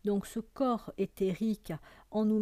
Donc 0.05 0.27
ce 0.27 0.41
corps 0.41 0.93
éthérique, 0.97 1.73
en 2.11 2.25
nous, 2.25 2.41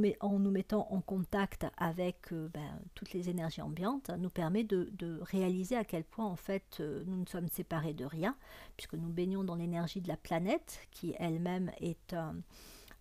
mettant 0.50 0.86
en 0.92 1.00
contact 1.00 1.66
avec 1.78 2.32
ben, 2.32 2.80
toutes 2.94 3.12
les 3.12 3.30
énergies 3.30 3.62
ambiantes, 3.62 4.10
nous 4.18 4.30
permet 4.30 4.62
de, 4.62 5.18
réaliser 5.22 5.74
à 5.74 5.84
quel 5.84 6.04
point 6.04 6.26
en 6.26 6.36
fait 6.36 6.80
nous 7.06 7.16
ne 7.16 7.26
sommes 7.26 7.48
séparés 7.48 7.94
de 7.94 8.04
rien, 8.04 8.36
puisque 8.76 8.94
nous 8.94 9.08
baignons 9.08 9.42
dans 9.42 9.56
l'énergie 9.56 10.02
de 10.02 10.08
la 10.08 10.18
planète, 10.18 10.86
qui 10.92 11.14
elle-même 11.18 11.72
est 11.80 12.14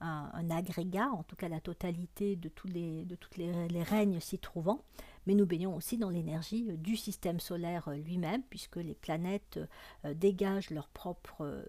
un, 0.02 0.50
agrégat, 0.50 1.10
en 1.10 1.24
tout 1.24 1.36
cas 1.36 1.48
la 1.48 1.60
totalité 1.60 2.36
de 2.36 2.50
tous 2.50 2.68
les, 2.68 3.06
de 3.06 3.16
toutes 3.16 3.38
les, 3.38 3.84
règnes 3.84 4.20
s'y 4.20 4.40
trouvant, 4.40 4.84
mais 5.26 5.34
nous 5.34 5.46
baignons 5.46 5.76
aussi 5.76 5.98
dans 5.98 6.10
l'énergie 6.10 6.68
euh, 6.70 6.78
du 6.78 6.96
système 6.96 7.40
solaire 7.40 7.88
euh, 7.88 7.96
lui-même, 7.96 8.44
puisque 8.50 8.78
les 8.78 8.94
planètes 8.94 9.60
euh, 10.06 10.14
dégagent 10.14 10.70
leur 10.70 10.88
propre 10.90 11.66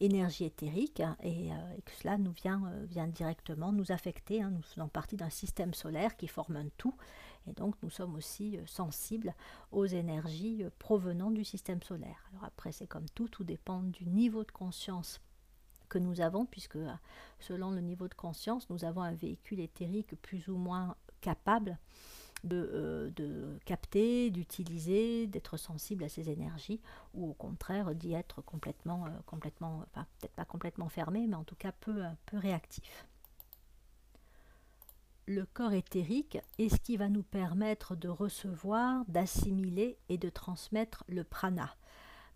énergie 0.00 0.44
éthérique 0.44 1.00
hein, 1.00 1.16
et, 1.22 1.50
que 1.84 1.92
cela 1.92 2.18
nous 2.18 2.32
vient, 2.32 2.72
vient 2.88 3.06
directement 3.06 3.72
nous 3.72 3.92
affecter. 3.92 4.42
Hein. 4.42 4.50
nous 4.50 4.62
faisons 4.62 4.88
partie 4.88 5.16
d'un 5.16 5.30
système 5.30 5.74
solaire 5.74 6.16
qui 6.16 6.26
forme 6.26 6.56
un 6.56 6.68
tout 6.76 6.94
et 7.46 7.52
donc 7.52 7.76
nous 7.82 7.90
sommes 7.90 8.14
aussi 8.16 8.58
sensibles 8.66 9.34
aux 9.70 9.86
énergies 9.86 10.64
provenant 10.80 11.30
du 11.30 11.44
système 11.44 11.82
solaire. 11.82 12.24
Alors 12.32 12.44
après 12.44 12.72
c'est 12.72 12.88
comme 12.88 13.08
tout, 13.14 13.28
tout 13.28 13.44
dépend 13.44 13.82
du 13.82 14.06
niveau 14.06 14.42
de 14.42 14.50
conscience 14.50 15.20
que 15.92 15.98
nous 15.98 16.22
avons, 16.22 16.46
puisque 16.46 16.76
euh, 16.76 16.90
selon 17.38 17.70
le 17.70 17.82
niveau 17.82 18.08
de 18.08 18.14
conscience, 18.14 18.70
nous 18.70 18.86
avons 18.86 19.02
un 19.02 19.12
véhicule 19.12 19.60
éthérique 19.60 20.14
plus 20.22 20.48
ou 20.48 20.56
moins 20.56 20.96
capable 21.20 21.76
de, 22.44 23.12
de 23.14 23.58
capter, 23.66 24.30
d'utiliser, 24.30 25.26
d'être 25.26 25.58
sensible 25.58 26.02
à 26.04 26.08
ces 26.08 26.30
énergies, 26.30 26.80
ou 27.14 27.28
au 27.28 27.34
contraire 27.34 27.94
d'y 27.94 28.14
être 28.14 28.40
complètement, 28.40 29.04
complètement 29.26 29.84
enfin, 29.92 30.06
peut-être 30.18 30.32
pas 30.32 30.46
complètement 30.46 30.88
fermé, 30.88 31.26
mais 31.28 31.36
en 31.36 31.44
tout 31.44 31.54
cas 31.54 31.72
peu, 31.72 32.02
peu 32.26 32.38
réactif 32.38 33.06
le 35.26 35.46
corps 35.46 35.72
éthérique 35.72 36.38
est 36.58 36.68
ce 36.68 36.80
qui 36.80 36.96
va 36.96 37.08
nous 37.08 37.22
permettre 37.22 37.94
de 37.94 38.08
recevoir, 38.08 39.04
d'assimiler 39.06 39.96
et 40.08 40.18
de 40.18 40.28
transmettre 40.28 41.04
le 41.08 41.24
prana. 41.24 41.74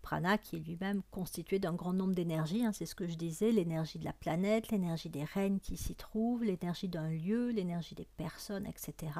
Prana 0.07 0.37
qui 0.37 0.55
est 0.55 0.59
lui-même 0.59 1.01
constitué 1.11 1.59
d'un 1.59 1.73
grand 1.73 1.91
nombre 1.91 2.15
d'énergies, 2.15 2.63
hein, 2.63 2.71
c'est 2.71 2.85
ce 2.85 2.95
que 2.95 3.07
je 3.07 3.15
disais, 3.15 3.51
l'énergie 3.51 3.99
de 3.99 4.05
la 4.05 4.13
planète, 4.13 4.71
l'énergie 4.71 5.09
des 5.09 5.25
règnes 5.25 5.59
qui 5.59 5.75
s'y 5.75 5.95
trouvent, 5.95 6.45
l'énergie 6.45 6.87
d'un 6.87 7.09
lieu, 7.09 7.49
l'énergie 7.49 7.93
des 7.93 8.07
personnes, 8.15 8.65
etc. 8.67 9.11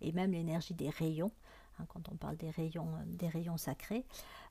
Et 0.00 0.10
même 0.10 0.32
l'énergie 0.32 0.74
des 0.74 0.90
rayons, 0.90 1.30
hein, 1.78 1.84
quand 1.86 2.08
on 2.10 2.16
parle 2.16 2.36
des 2.38 2.50
rayons, 2.50 2.88
euh, 2.96 3.04
des 3.06 3.28
rayons 3.28 3.56
sacrés. 3.56 4.04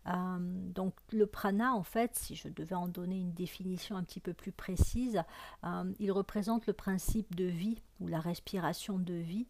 Euh, 0.07 0.37
donc 0.39 0.93
le 1.11 1.25
prana, 1.25 1.75
en 1.75 1.83
fait, 1.83 2.15
si 2.15 2.35
je 2.35 2.47
devais 2.47 2.75
en 2.75 2.87
donner 2.87 3.19
une 3.19 3.33
définition 3.33 3.97
un 3.97 4.03
petit 4.05 4.21
peu 4.21 4.31
plus 4.33 4.53
précise, 4.53 5.23
euh, 5.65 5.93
il 5.99 6.13
représente 6.13 6.67
le 6.67 6.73
principe 6.73 7.35
de 7.35 7.43
vie 7.43 7.81
ou 7.99 8.07
la 8.07 8.21
respiration 8.21 8.97
de 8.97 9.13
vie 9.13 9.45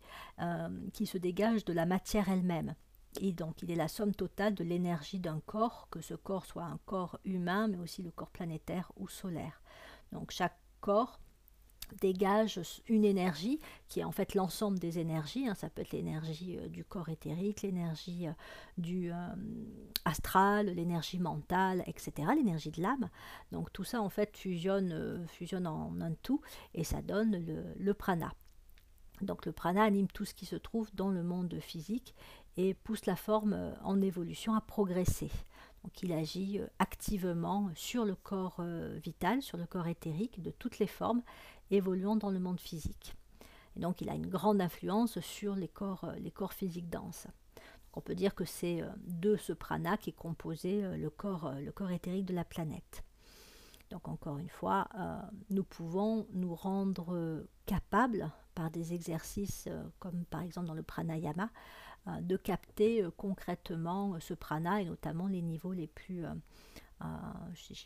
qui 0.92 1.06
se 1.06 1.20
dégage 1.20 1.66
de 1.66 1.74
la 1.74 1.86
matière 1.86 2.30
elle-même. 2.30 2.74
Et 3.22 3.32
donc 3.32 3.62
il 3.62 3.72
est 3.72 3.76
la 3.76 3.88
somme 3.88 4.14
totale 4.14 4.56
de 4.56 4.64
l'énergie 4.64 5.20
d'un 5.20 5.40
corps, 5.46 5.88
que 5.90 6.02
ce 6.02 6.14
corps 6.14 6.46
soit 6.46 6.64
un 6.64 6.80
corps 6.86 7.20
humain, 7.26 7.68
mais 7.68 7.78
aussi 7.78 8.04
le 8.04 8.12
corps 8.12 8.32
planétaire 8.32 8.92
ou 8.98 9.08
solaire. 9.08 9.62
Donc 10.12 10.32
chaque 10.32 10.58
corps 10.82 11.20
dégage 12.02 12.60
une 12.88 13.06
énergie 13.06 13.60
qui 13.88 14.00
est 14.00 14.04
en 14.04 14.12
fait 14.12 14.34
l'ensemble 14.34 14.80
des 14.80 15.00
énergies. 15.00 15.48
Hein. 15.48 15.56
ça 15.56 15.70
peut 15.70 15.82
être 15.82 15.92
l'énergie 15.92 16.58
euh, 16.58 16.68
du 16.68 16.84
corps 16.84 17.10
éthérique, 17.10 17.62
l'énergie 17.62 18.28
euh, 18.28 18.32
du 18.78 19.12
euh, 19.12 19.16
astral, 20.06 20.68
l'énergie 20.68 21.20
mentale, 21.20 21.84
etc., 21.88 22.30
l'énergie 22.36 22.72
de 22.72 22.82
l'âme. 22.82 23.10
Donc 23.52 23.72
tout 23.72 23.84
ça 23.84 24.02
en 24.02 24.10
fait 24.10 24.36
fusionne, 24.36 25.26
fusionne 25.28 25.68
en 25.68 26.00
un 26.02 26.14
tout 26.14 26.42
et 26.74 26.84
ça 26.84 27.02
donne 27.02 27.44
le, 27.78 27.94
prana. 27.94 28.34
Donc 29.22 29.46
le 29.46 29.52
prana 29.52 29.84
anime 29.84 30.08
tout 30.08 30.26
ce 30.26 30.34
qui 30.34 30.46
se 30.46 30.56
trouve 30.56 30.90
dans 30.94 31.10
le 31.10 31.24
monde 31.24 31.58
physique 31.60 32.16
et 32.58 32.74
pousse 32.74 33.06
la 33.06 33.16
forme 33.16 33.74
en 33.84 34.02
évolution 34.02 34.54
à 34.56 34.62
progresser. 34.62 35.32
Donc 35.84 36.02
il 36.02 36.12
agit 36.14 36.60
activement 36.80 37.70
sur 37.76 38.06
le 38.06 38.16
corps 38.16 38.62
vital, 39.04 39.42
sur 39.42 39.58
le 39.58 39.66
corps 39.66 39.88
éthérique 39.88 40.42
de 40.42 40.52
toutes 40.52 40.80
les 40.80 40.88
formes 40.88 41.22
évoluant 41.72 42.16
dans 42.16 42.30
le 42.30 42.40
monde 42.40 42.60
physique. 42.60 43.16
Et 43.76 43.80
donc 43.80 44.02
il 44.02 44.10
a 44.10 44.14
une 44.14 44.28
grande 44.28 44.62
influence 44.62 45.20
sur 45.20 45.56
les 45.56 45.68
corps, 45.68 46.06
euh, 46.06 46.16
les 46.16 46.32
corps 46.32 46.54
physiques 46.54 46.90
denses. 46.90 47.28
on 47.94 48.02
peut 48.02 48.16
dire 48.16 48.36
que 48.36 48.46
c'est 48.46 48.82
euh, 48.82 48.90
de 49.06 49.36
ce 49.38 49.54
prana 49.54 49.98
qui 49.98 50.12
est 50.12 50.14
composé 50.14 50.84
euh, 50.84 50.98
le 50.98 51.10
corps, 51.10 51.54
le 51.54 51.72
corps 51.72 51.92
éthérique 51.92 52.26
de 52.26 52.34
la 52.34 52.46
planète. 52.46 53.04
Donc 53.96 54.10
encore 54.10 54.38
une 54.40 54.50
fois, 54.50 54.90
nous 55.50 55.64
pouvons 55.64 56.28
nous 56.34 56.54
rendre 56.54 57.48
capables 57.66 58.30
par 58.54 58.70
des 58.70 58.94
exercices 58.94 59.70
comme 60.00 60.26
par 60.26 60.42
exemple 60.42 60.68
dans 60.68 60.74
le 60.74 60.84
pranayama 60.84 61.50
de 62.20 62.36
capter 62.36 63.08
concrètement 63.16 64.20
ce 64.20 64.34
prana 64.34 64.82
et 64.82 64.86
notamment 64.86 65.28
les 65.28 65.42
niveaux 65.42 65.72
les 65.72 65.88
plus 65.88 66.26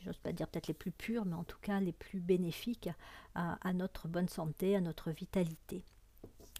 j'ose 0.03 0.17
pas 0.17 0.33
dire 0.33 0.47
peut-être 0.47 0.65
les 0.65 0.73
plus 0.73 0.89
purs, 0.89 1.25
mais 1.25 1.35
en 1.35 1.43
tout 1.43 1.59
cas 1.61 1.79
les 1.79 1.93
plus 1.93 2.19
bénéfiques 2.19 2.89
à, 3.35 3.73
notre 3.73 4.07
bonne 4.07 4.29
santé, 4.29 4.75
à 4.75 4.81
notre 4.81 5.11
vitalité 5.11 5.83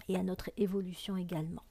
et 0.10 0.16
à 0.16 0.22
notre 0.22 0.52
évolution 0.58 1.18
également. 1.18 1.64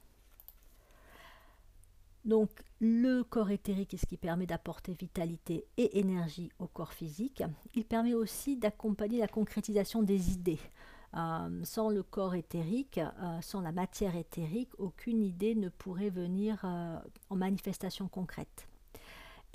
Donc 2.25 2.49
le 2.79 3.23
corps 3.23 3.51
éthérique 3.51 3.93
est 3.93 3.97
ce 3.97 4.05
qui 4.05 4.17
permet 4.17 4.45
d'apporter 4.45 4.93
vitalité 4.93 5.65
et 5.77 5.99
énergie 5.99 6.51
au 6.59 6.67
corps 6.67 6.93
physique. 6.93 7.43
Il 7.75 7.85
permet 7.85 8.13
aussi 8.13 8.57
d'accompagner 8.57 9.19
la 9.19 9.27
concrétisation 9.27 10.03
des 10.03 10.31
idées. 10.31 10.59
Euh, 11.15 11.61
sans 11.63 11.89
le 11.89 12.03
corps 12.03 12.35
éthérique, 12.35 12.99
euh, 12.99 13.41
sans 13.41 13.61
la 13.61 13.71
matière 13.71 14.15
éthérique, 14.15 14.69
aucune 14.77 15.23
idée 15.23 15.55
ne 15.55 15.69
pourrait 15.69 16.11
venir 16.11 16.61
euh, 16.63 16.99
en 17.31 17.35
manifestation 17.35 18.07
concrète. 18.07 18.68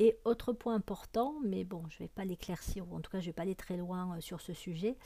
Et 0.00 0.18
autre 0.24 0.52
point 0.52 0.74
important, 0.74 1.36
mais 1.44 1.62
bon, 1.62 1.84
je 1.88 1.96
ne 1.96 1.98
vais 2.00 2.12
pas 2.12 2.24
l'éclaircir, 2.24 2.84
ou 2.90 2.96
en 2.96 3.00
tout 3.00 3.12
cas 3.12 3.20
je 3.20 3.26
ne 3.26 3.28
vais 3.28 3.32
pas 3.32 3.42
aller 3.42 3.54
très 3.54 3.76
loin 3.76 4.16
euh, 4.16 4.20
sur 4.20 4.40
ce 4.40 4.52
sujet, 4.52 4.96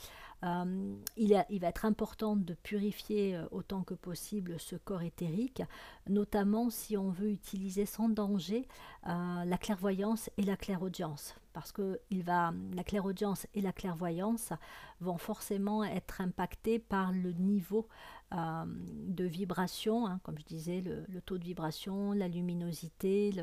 euh, 0.43 0.95
il, 1.15 1.33
va 1.59 1.67
être 1.67 1.85
important 1.85 2.35
de 2.35 2.55
purifier 2.55 3.35
euh, 3.35 3.45
autant 3.51 3.83
que 3.83 3.93
possible 3.93 4.59
ce 4.59 4.75
corps 4.75 5.03
éthérique, 5.03 5.61
notamment 6.07 6.71
si 6.71 6.97
on 6.97 7.09
veut 7.09 7.29
utiliser 7.29 7.85
sans 7.85 8.09
danger 8.09 8.67
la 9.05 9.57
clairvoyance 9.57 10.29
et 10.37 10.43
la 10.43 10.57
clairaudience. 10.57 11.35
Parce 11.53 11.71
que 11.71 11.99
la 12.11 12.53
clairaudience 12.85 13.47
et 13.53 13.61
la 13.61 13.73
clairvoyance 13.73 14.53
vont 15.01 15.17
forcément 15.17 15.83
être 15.83 16.21
impactées 16.21 16.79
par 16.79 17.11
le 17.11 17.31
niveau 17.31 17.87
euh, 18.31 18.65
de 19.07 19.23
vibration, 19.23 20.05
hein, 20.05 20.19
comme 20.21 20.37
je 20.37 20.45
disais, 20.45 20.81
le, 20.81 21.21
taux 21.21 21.39
de 21.39 21.43
vibration, 21.43 22.11
la 22.11 22.27
luminosité, 22.27 23.33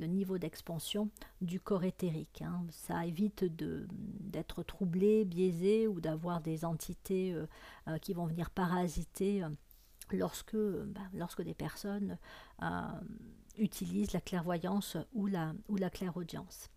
le, 0.00 0.06
niveau 0.06 0.36
d'expansion 0.36 1.10
du 1.40 1.60
corps 1.60 1.84
éthérique. 1.84 2.42
Hein. 2.42 2.64
Ça 2.70 3.06
évite 3.06 3.44
d'être 3.44 4.64
troublé, 4.64 5.24
biaisé 5.24 5.86
ou 5.86 6.00
d'avoir 6.00 6.40
des 6.40 6.64
entités 6.64 7.32
euh, 7.32 7.46
euh, 7.86 7.98
qui 7.98 8.14
vont 8.14 8.26
venir 8.26 8.50
parasiter 8.50 9.44
lorsque, 10.10 10.56
ben, 10.56 11.08
lorsque 11.14 11.42
des 11.42 11.54
personnes 11.54 12.18
utilisent 13.56 14.12
la 14.12 14.20
clairvoyance 14.20 14.96
ou 15.12 15.28
la, 15.28 15.54
ou 15.68 15.76
la 15.76 15.88
clairaudience. 15.88 16.71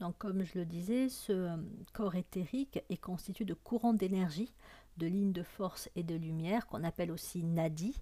Donc, 0.00 0.18
comme 0.18 0.44
je 0.44 0.58
le 0.58 0.64
disais, 0.66 1.08
ce 1.08 1.32
euh, 1.32 1.56
corps 1.92 2.16
éthérique 2.16 2.80
est 2.90 3.00
constitué 3.00 3.44
de 3.44 3.54
courants 3.54 3.94
d'énergie, 3.94 4.52
de 4.98 5.06
lignes 5.06 5.32
de 5.32 5.42
force 5.42 5.88
et 5.96 6.02
de 6.02 6.14
lumière, 6.14 6.66
qu'on 6.66 6.84
appelle 6.84 7.10
aussi 7.10 7.42
nadis. 7.42 7.98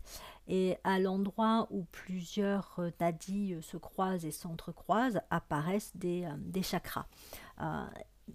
Et 0.49 0.77
à 0.85 0.99
l'endroit 0.99 1.69
où 1.71 1.85
plusieurs 1.85 2.75
euh, 2.79 2.91
nadis 3.01 3.55
euh, 3.55 3.63
se 3.63 3.77
croisent 3.77 4.25
et 4.25 4.33
s'entrecroisent, 4.33 5.21
apparaissent 5.31 5.97
des, 5.97 6.27
chakras. 6.63 7.07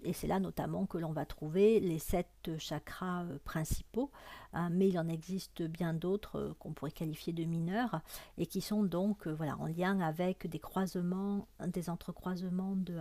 Et 0.04 0.12
c'est 0.12 0.26
là 0.26 0.40
notamment 0.40 0.86
que 0.86 0.98
l'on 0.98 1.12
va 1.12 1.24
trouver 1.24 1.80
les 1.80 1.98
sept 1.98 2.50
chakras 2.58 3.24
principaux, 3.44 4.10
hein, 4.52 4.70
mais 4.70 4.88
il 4.88 4.98
en 4.98 5.08
existe 5.08 5.62
bien 5.62 5.94
d'autres 5.94 6.54
qu'on 6.58 6.72
pourrait 6.72 6.90
qualifier 6.90 7.32
de 7.32 7.44
mineurs 7.44 8.00
et 8.38 8.46
qui 8.46 8.60
sont 8.60 8.82
donc 8.82 9.26
voilà, 9.26 9.56
en 9.58 9.66
lien 9.66 10.00
avec 10.00 10.48
des 10.48 10.58
croisements, 10.58 11.46
des 11.66 11.90
entrecroisements 11.90 12.76
de, 12.76 13.00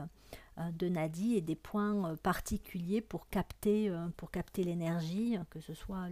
euh, 0.60 0.72
de 0.72 0.90
Nadi 0.90 1.36
et 1.36 1.42
des 1.42 1.56
points 1.56 2.12
euh, 2.12 2.16
particuliers 2.16 3.02
pour 3.02 3.30
capter, 3.30 3.90
euh, 3.90 4.08
pour 4.18 4.30
capter 4.30 4.64
l'énergie, 4.64 5.38
que 5.50 5.60
ce 5.62 5.74
soit 5.74 6.08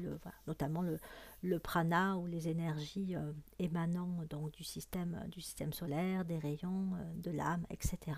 notamment 0.47 0.81
le, 0.81 1.59
prana 1.59 2.17
ou 2.17 2.27
les 2.27 2.47
énergies 2.47 3.15
émanant 3.59 4.23
du, 4.53 4.63
système, 4.63 5.25
du 5.29 5.41
système 5.41 5.73
solaire, 5.73 6.23
des 6.23 6.37
rayons, 6.37 6.91
de 7.15 7.31
l'âme, 7.31 7.65
etc. 7.69 8.17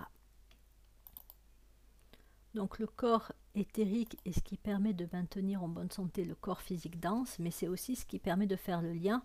Donc 2.55 2.79
le 2.79 2.87
corps 2.87 3.31
éthérique 3.55 4.17
est 4.25 4.31
ce 4.31 4.41
qui 4.41 4.57
permet 4.57 4.93
de 4.93 5.07
maintenir 5.11 5.63
en 5.63 5.67
bonne 5.67 5.91
santé 5.91 6.25
le 6.25 6.35
corps 6.35 6.61
physique 6.61 6.99
dense, 6.99 7.37
mais 7.39 7.51
c'est 7.51 7.67
aussi 7.67 7.95
ce 7.95 8.05
qui 8.05 8.19
permet 8.19 8.47
de 8.47 8.55
faire 8.55 8.81
le 8.81 8.93
lien 8.93 9.23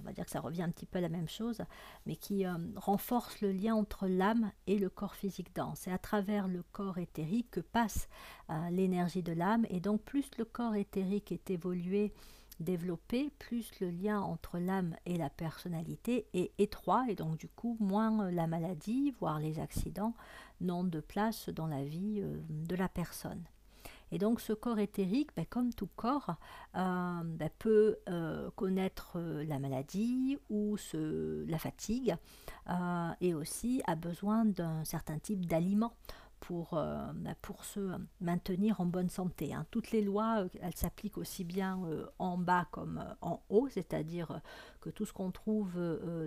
on 0.00 0.04
va 0.04 0.12
dire 0.12 0.24
que 0.24 0.30
ça 0.30 0.40
revient 0.40 0.62
un 0.62 0.70
petit 0.70 0.86
peu 0.86 0.98
à 0.98 1.02
la 1.02 1.08
même 1.08 1.28
chose, 1.28 1.62
mais 2.06 2.16
qui 2.16 2.46
euh, 2.46 2.54
renforce 2.76 3.40
le 3.40 3.52
lien 3.52 3.74
entre 3.74 4.06
l'âme 4.06 4.50
et 4.66 4.78
le 4.78 4.88
corps 4.88 5.14
physique 5.14 5.54
dense. 5.54 5.80
C'est 5.82 5.92
à 5.92 5.98
travers 5.98 6.48
le 6.48 6.62
corps 6.72 6.98
éthérique 6.98 7.50
que 7.50 7.60
passe 7.60 8.08
euh, 8.50 8.70
l'énergie 8.70 9.22
de 9.22 9.32
l'âme, 9.32 9.66
et 9.70 9.80
donc 9.80 10.02
plus 10.02 10.28
le 10.38 10.44
corps 10.44 10.74
éthérique 10.74 11.32
est 11.32 11.50
évolué, 11.50 12.12
développé, 12.60 13.30
plus 13.38 13.70
le 13.80 13.90
lien 13.90 14.20
entre 14.20 14.58
l'âme 14.58 14.94
et 15.06 15.16
la 15.16 15.30
personnalité 15.30 16.26
est 16.34 16.52
étroit, 16.58 17.04
et 17.08 17.14
donc 17.14 17.36
du 17.36 17.48
coup 17.48 17.76
moins 17.80 18.26
euh, 18.26 18.30
la 18.30 18.46
maladie, 18.46 19.14
voire 19.20 19.38
les 19.38 19.58
accidents, 19.58 20.14
n'ont 20.60 20.84
de 20.84 21.00
place 21.00 21.48
dans 21.50 21.66
la 21.66 21.84
vie 21.84 22.22
de 22.48 22.76
la 22.76 22.88
personne. 22.88 23.44
Et 24.12 24.18
donc 24.18 24.40
ce 24.40 24.52
corps 24.52 24.78
éthérique, 24.78 25.30
ben, 25.36 25.44
comme 25.48 25.72
tout 25.72 25.88
corps, 25.96 26.36
euh, 26.76 27.22
ben, 27.24 27.50
peut 27.58 27.96
euh, 28.08 28.50
connaître 28.54 29.12
euh, 29.16 29.44
la 29.44 29.58
maladie 29.58 30.38
ou 30.48 30.76
la 30.94 31.58
fatigue 31.58 32.16
et 33.20 33.34
aussi 33.34 33.82
a 33.86 33.94
besoin 33.94 34.44
d'un 34.44 34.84
certain 34.84 35.18
type 35.18 35.46
d'aliments 35.46 35.94
pour, 36.46 36.70
ben, 36.70 37.34
pour 37.42 37.64
se 37.64 37.80
maintenir 38.20 38.80
en 38.80 38.86
bonne 38.86 39.08
santé. 39.08 39.52
Hein. 39.52 39.66
Toutes 39.72 39.90
les 39.90 40.00
lois, 40.00 40.46
elles 40.62 40.76
s'appliquent 40.76 41.18
aussi 41.18 41.42
bien 41.42 41.80
en 42.20 42.38
bas 42.38 42.68
comme 42.70 43.04
en 43.20 43.42
haut, 43.48 43.68
c'est-à-dire 43.68 44.40
que 44.80 44.88
tout 44.90 45.04
ce 45.04 45.12
qu'on 45.12 45.32
trouve 45.32 45.74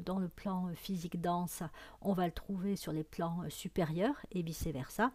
dans 0.06 0.20
le 0.20 0.28
plan 0.28 0.72
physique 0.76 1.22
dense, 1.22 1.64
on 2.02 2.12
va 2.12 2.26
le 2.26 2.34
trouver 2.34 2.76
sur 2.76 2.92
les 2.92 3.06
plans 3.06 3.44
supérieurs 3.48 4.26
et 4.32 4.42
vice-versa. 4.42 5.14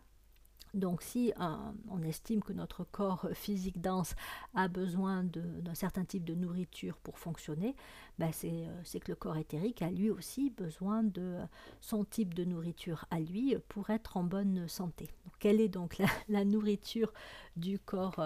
Donc 0.75 1.03
si 1.03 1.33
on 1.39 2.03
estime 2.03 2.43
que 2.43 2.53
notre 2.53 2.85
corps 2.85 3.29
physique 3.33 3.81
dense 3.81 4.15
a 4.55 4.69
besoin 4.69 5.25
d'un 5.25 5.75
certain 5.75 6.05
type 6.05 6.25
de 6.25 6.35
nourriture 6.35 6.99
pour 6.99 7.19
fonctionner, 7.19 7.75
ben 8.19 8.31
c'est 8.33 9.01
que 9.01 9.13
le 9.13 9.17
corps 9.17 9.37
éthérique 9.37 9.83
a 9.83 9.91
lui 9.91 10.11
aussi 10.11 10.51
besoin 10.51 11.03
de 11.03 11.39
son 11.81 12.05
type 12.05 12.35
de 12.35 12.45
nourriture 12.45 13.07
à 13.11 13.21
lui 13.21 13.57
pour 13.69 13.91
être 13.91 14.17
en 14.17 14.25
bonne 14.25 14.69
santé. 14.69 15.11
quelle 15.39 15.61
est 15.61 15.69
donc 15.69 16.01
la, 16.29 16.45
nourriture 16.45 17.13
du 17.57 17.79
corps, 17.79 18.21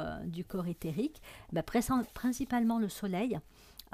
corps 0.48 0.66
éthérique? 0.66 1.22
Ben, 1.52 1.62
Principalement 1.62 2.78
le 2.78 2.88
soleil. 2.88 3.38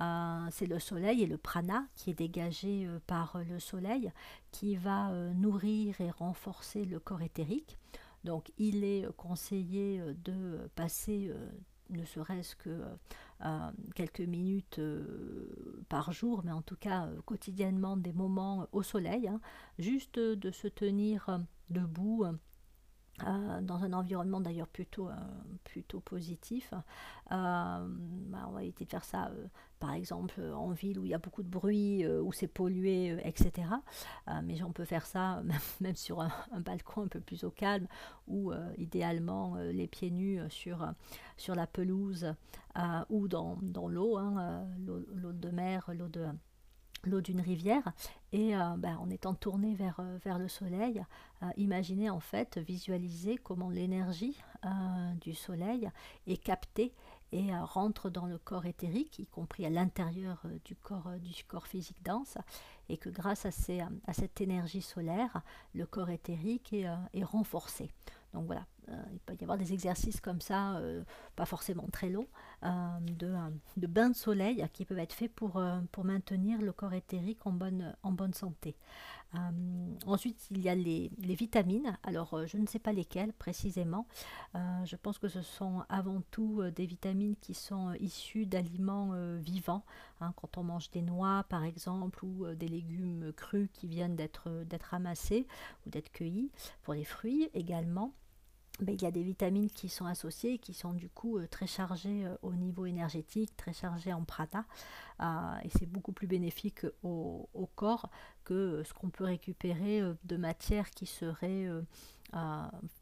Euh, 0.01 0.47
c'est 0.51 0.67
le 0.67 0.79
soleil 0.79 1.23
et 1.23 1.27
le 1.27 1.39
prana 1.39 1.87
qui 1.95 2.11
est 2.11 2.15
dégagé 2.15 2.85
euh, 2.87 2.99
par 3.07 3.39
le 3.49 3.61
soleil 3.61 4.11
qui 4.51 4.77
va 4.77 5.11
euh, 5.11 5.33
nourrir 5.35 6.01
et 6.01 6.11
renforcer 6.11 6.85
le 6.85 6.99
corps 6.99 7.23
éthérique. 7.23 7.79
Donc 8.25 8.51
il 8.59 8.85
est 8.85 9.07
conseillé 9.17 10.01
de 10.25 10.69
passer 10.75 11.33
ne 11.91 12.05
serait-ce 12.05 12.57
que 12.57 12.83
quelques 13.95 14.21
minutes 14.21 14.81
par 15.89 16.13
jour, 16.13 16.43
mais 16.45 16.53
en 16.53 16.63
tout 16.63 16.77
cas 16.77 17.09
quotidiennement 17.27 17.97
des 17.97 18.13
moments 18.13 18.67
au 18.73 18.83
soleil, 18.83 19.29
hein. 19.29 19.41
juste 19.79 20.19
de 20.19 20.51
se 20.51 20.69
tenir 20.69 21.39
debout 21.69 22.25
euh, 23.23 23.61
dans 23.61 23.85
un 23.85 23.93
environnement 23.93 24.41
d'ailleurs 24.41 24.67
plutôt, 24.67 25.09
euh, 25.09 25.15
plutôt 25.63 26.01
positif. 26.01 26.75
Euh, 27.31 27.87
bah, 27.87 28.47
on 28.49 28.53
va 28.53 28.63
éviter 28.65 28.85
de 28.85 28.91
faire 28.91 29.05
ça, 29.05 29.31
par 29.79 29.93
exemple, 29.93 30.41
en 30.41 30.71
ville 30.71 30.99
où 30.99 31.05
il 31.05 31.11
y 31.11 31.15
a 31.15 31.19
beaucoup 31.19 31.45
de 31.45 31.49
bruit, 31.49 32.07
où 32.07 32.33
c'est 32.33 32.49
pollué, 32.49 33.17
etc. 33.25 33.69
mais 34.43 34.63
on 34.63 34.73
peut 34.73 34.85
faire 34.85 35.07
ça 35.07 35.43
même, 35.81 35.95
sur 35.95 36.21
un, 36.21 36.31
balcon 36.61 37.03
un 37.03 37.09
peu 37.09 37.21
plus 37.21 37.45
au 37.45 37.51
calme, 37.51 37.87
ou 38.27 38.53
idéalement 38.79 39.57
les 39.57 39.87
pieds 39.87 40.11
nus 40.11 40.41
sur, 40.49 40.87
sur 41.37 41.55
la 41.55 41.67
pelouse 41.67 42.35
ou 43.11 43.29
dans, 43.29 43.59
dans 43.63 43.89
l'eau, 43.89 44.17
hein, 44.17 44.67
l'eau 44.87 45.33
de 45.33 45.51
mer, 45.51 45.89
l'eau 45.95 46.09
de 46.09 46.27
l'eau 47.07 47.21
d'une 47.21 47.41
rivière 47.41 47.93
et 48.33 48.57
euh, 48.57 48.77
ben, 48.77 48.97
en 48.99 49.11
étant 49.11 49.35
tourné 49.35 49.75
vers, 49.75 50.01
euh, 50.01 50.19
vers 50.25 50.39
le 50.39 50.49
soleil, 50.49 51.05
euh, 51.43 51.47
imaginez 51.57 52.11
en 52.11 52.21
fait, 52.21 52.59
visualiser 52.59 53.37
comment 53.37 53.71
l'énergie 53.71 54.37
du 55.21 55.35
soleil 55.35 55.91
est 56.27 56.39
captée 56.39 56.95
et 57.33 57.55
rentre 57.55 58.09
dans 58.09 58.25
le 58.25 58.39
corps 58.39 58.65
éthérique, 58.65 59.19
y 59.19 59.27
compris 59.27 59.67
à 59.67 59.69
l'intérieur 59.69 60.43
du 60.65 60.75
corps, 60.75 61.11
du 61.21 61.45
corps 61.45 61.67
physique 61.67 62.03
dense, 62.03 62.39
et 62.89 62.97
que 62.97 63.11
grâce 63.11 63.45
à, 63.45 63.51
cette 63.51 64.41
énergie 64.41 64.81
solaire, 64.81 65.43
le 65.75 65.85
corps 65.85 66.09
éthérique 66.09 66.73
est 66.73 67.25
renforcé. 67.25 67.91
Donc 68.35 68.47
voilà, 68.47 68.67
euh, 68.91 69.03
il 69.13 69.21
peut 69.21 69.37
y 69.41 69.45
avoir 69.45 69.57
des 69.57 69.73
exercices 69.73 70.21
comme 70.21 70.41
ça, 70.41 70.77
euh, 70.77 71.05
pas 71.37 71.47
forcément 71.47 71.87
très 71.91 72.11
longs, 72.11 72.27
euh, 72.65 72.99
de, 73.01 73.87
bains 73.87 74.11
de 74.11 74.17
soleil 74.17 74.67
qui 74.73 74.85
peuvent 74.85 74.99
être 74.99 75.13
faits 75.13 75.33
pour, 75.33 75.63
maintenir 76.03 76.61
le 76.61 76.73
corps 76.73 76.93
éthérique 76.93 77.47
en 77.47 77.53
bonne, 77.53 77.95
santé. 78.35 78.77
ensuite, 80.07 80.49
il 80.51 80.61
y 80.61 80.69
a 80.69 80.75
les, 80.75 81.11
vitamines. 81.19 81.97
Alors, 82.03 82.47
je 82.47 82.59
ne 82.59 82.67
sais 82.67 82.79
pas 82.81 82.93
lesquelles 82.93 83.33
précisément. 83.33 84.07
je 84.55 84.97
pense 84.97 85.19
que 85.19 85.29
ce 85.29 85.41
sont 85.41 85.85
avant 85.89 86.21
tout 86.31 86.63
des 86.75 86.87
vitamines 86.87 87.37
qui 87.37 87.55
sont 87.55 87.93
issues 88.01 88.47
d'aliments 88.47 89.13
vivants. 89.37 89.85
Hein, 90.21 90.33
quand 90.37 90.59
on 90.59 90.65
mange 90.65 90.91
des 90.91 91.03
noix, 91.03 91.45
par 91.49 91.65
exemple, 91.65 92.25
ou 92.25 92.47
des 92.55 92.69
légumes 92.69 93.33
crus 93.37 93.69
qui 93.73 93.87
viennent 93.87 94.17
d'être 94.17 94.51
ramassés 94.91 95.47
ou 95.87 95.91
d'être 95.91 96.11
cueillis, 96.13 96.51
pour 96.83 96.95
les 96.95 97.05
fruits 97.05 97.49
également. 97.55 98.13
Ben, 98.81 98.93
il 98.93 99.03
y 99.03 99.07
a 99.07 99.13
des 99.13 99.23
vitamines 99.23 99.71
qui 99.71 99.89
sont 99.89 100.05
associées 100.05 100.59
qui 100.59 100.75
sont 100.75 100.95
du 100.95 101.09
coup 101.09 101.39
euh, 101.39 101.47
très 101.47 101.67
chargées 101.69 102.27
euh, 102.27 102.35
au 102.43 102.55
niveau 102.55 102.87
énergétique, 102.87 103.57
très 103.57 103.73
chargées 103.73 104.13
en 104.13 104.25
prana. 104.25 104.65
Euh, 105.21 105.55
et 105.63 105.69
c'est 105.71 105.87
beaucoup 105.87 106.11
plus 106.11 106.27
bénéfique 106.27 106.85
au, 107.05 107.49
corps 107.77 108.11
que 108.43 108.83
ce 108.85 108.93
qu'on 108.93 109.11
peut 109.11 109.25
récupérer 109.25 110.03
de 110.25 110.37
matière 110.37 110.91
qui 110.91 111.07
serait, 111.07 111.67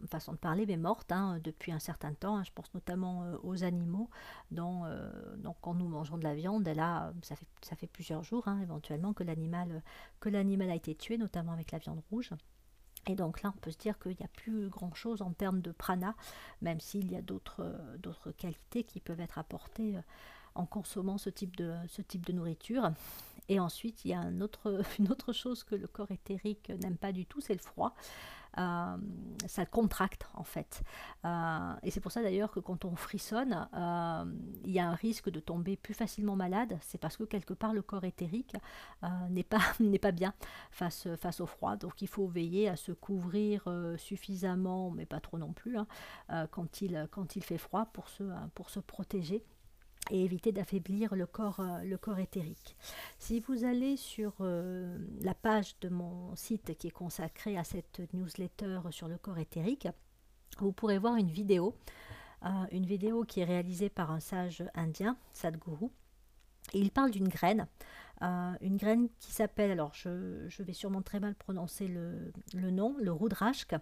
façon 0.08 0.32
de 0.32 0.36
parler, 0.36 0.66
mais 0.66 0.76
morte 0.76 1.10
hein, 1.10 1.38
depuis 1.42 1.72
un 1.72 1.78
certain 1.78 2.12
temps. 2.12 2.36
Hein. 2.36 2.44
je 2.44 2.52
pense 2.54 2.72
notamment 2.74 3.24
aux 3.42 3.64
animaux. 3.64 4.08
dont, 4.50 4.84
donc 5.38 5.56
quand 5.62 5.74
nous 5.74 5.88
mangeons 5.88 6.18
de 6.18 6.24
la 6.24 6.34
viande, 6.34 6.68
ça, 7.22 7.34
fait, 7.34 7.46
ça 7.62 7.76
fait 7.76 7.86
plusieurs 7.86 8.22
jours 8.22 8.46
hein, 8.46 8.60
éventuellement 8.62 9.14
que 9.14 9.24
l'animal 9.24 9.82
a 10.70 10.74
été 10.74 10.94
tué, 10.94 11.18
notamment 11.18 11.52
avec 11.52 11.72
la 11.72 11.78
viande 11.78 12.02
rouge. 12.10 12.30
Et 13.06 13.14
donc 13.14 13.42
là, 13.42 13.52
on 13.56 13.60
peut 13.60 13.70
se 13.72 13.78
dire 13.78 13.98
qu'il 13.98 14.16
n'y 14.18 14.24
a 14.24 14.28
plus 14.28 14.68
grand-chose 14.68 15.22
en 15.22 15.32
termes 15.32 15.60
de 15.60 15.72
prana, 15.72 16.14
même 16.60 16.80
s'il 16.80 17.10
y 17.10 17.16
a 17.16 17.22
d'autres 17.22 18.30
qualités 18.38 18.84
qui 18.84 19.00
peuvent 19.00 19.20
être 19.20 19.38
apportées 19.38 19.96
euh, 19.96 20.00
en 20.54 20.66
consommant 20.66 21.18
ce 21.18 21.30
type 21.30 21.56
de, 21.56 22.32
nourriture. 22.32 22.90
Et 23.48 23.58
ensuite, 23.60 24.04
il 24.04 24.10
y 24.10 24.14
a 24.14 24.22
une 24.28 24.42
autre 24.42 25.32
chose 25.32 25.64
que 25.64 25.74
le 25.74 25.86
corps 25.86 26.10
éthérique 26.10 26.70
n'aime 26.80 26.96
pas 26.96 27.12
du 27.12 27.26
tout, 27.26 27.40
c'est 27.40 27.54
le 27.54 27.60
froid. 27.60 27.94
Euh, 28.58 28.96
ça 29.46 29.64
contracte 29.64 30.26
en 30.34 30.44
fait. 30.44 30.82
Euh, 31.24 31.74
et 31.82 31.90
c'est 31.90 32.00
pour 32.00 32.12
ça 32.12 32.22
d'ailleurs 32.22 32.50
que 32.50 32.60
quand 32.60 32.84
on 32.84 32.96
frissonne, 32.96 33.66
euh, 33.74 34.24
il 34.64 34.72
y 34.72 34.78
a 34.78 34.86
un 34.86 34.94
risque 34.94 35.30
de 35.30 35.40
tomber 35.40 35.76
plus 35.76 35.94
facilement 35.94 36.36
malade. 36.36 36.78
C'est 36.82 36.98
parce 36.98 37.16
que 37.16 37.24
quelque 37.24 37.54
part 37.54 37.72
le 37.72 37.82
corps 37.82 38.04
éthérique 38.04 38.54
n'est 39.30 39.42
pas, 39.42 40.12
bien 40.12 40.34
face, 40.70 41.06
au 41.40 41.46
froid. 41.46 41.76
Donc 41.76 42.02
il 42.02 42.08
faut 42.08 42.26
veiller 42.26 42.68
à 42.68 42.76
se 42.76 42.92
couvrir 42.92 43.64
suffisamment, 43.96 44.90
mais 44.90 45.06
pas 45.06 45.20
trop 45.20 45.38
non 45.38 45.52
plus, 45.52 45.78
hein, 45.78 45.86
quand, 46.50 46.82
il, 46.82 47.42
fait 47.42 47.58
froid 47.58 47.86
pour 47.86 48.08
se 48.08 48.80
protéger 48.80 49.44
et 50.10 50.24
éviter 50.24 50.52
d'affaiblir 50.52 51.14
le 51.14 51.26
corps, 51.26 51.60
euh, 51.60 51.82
le 51.84 51.96
corps 51.96 52.18
éthérique. 52.18 52.76
Si 53.18 53.40
vous 53.40 53.64
allez 53.64 53.96
sur 53.96 54.34
euh, 54.40 54.98
la 55.20 55.34
page 55.34 55.78
de 55.80 55.88
mon 55.88 56.34
site 56.34 56.76
qui 56.76 56.88
est 56.88 56.92
consacrée 56.92 57.56
à 57.56 57.64
cette 57.64 58.02
newsletter 58.12 58.80
sur 58.90 59.08
le 59.08 59.18
corps 59.18 59.38
éthérique, 59.38 59.88
vous 60.58 60.72
pourrez 60.72 60.98
voir 60.98 61.16
une 61.16 61.30
vidéo, 61.30 61.74
euh, 62.44 62.48
une 62.72 62.86
vidéo 62.86 63.24
qui 63.24 63.40
est 63.40 63.44
réalisée 63.44 63.88
par 63.88 64.10
un 64.10 64.20
sage 64.20 64.64
indien, 64.74 65.16
Sadhguru, 65.32 65.86
et 66.74 66.78
il 66.78 66.90
parle 66.90 67.10
d'une 67.10 67.28
graine, 67.28 67.66
une 68.20 68.76
graine 68.76 69.08
qui 69.18 69.32
s'appelle, 69.32 69.72
alors 69.72 69.92
je, 69.94 70.46
je, 70.48 70.62
vais 70.62 70.72
sûrement 70.72 71.02
très 71.02 71.18
mal 71.18 71.34
prononcer 71.34 71.88
le, 71.88 72.32
le 72.54 72.70
nom, 72.70 72.94
le 73.00 73.10
rudrashk, 73.10 73.74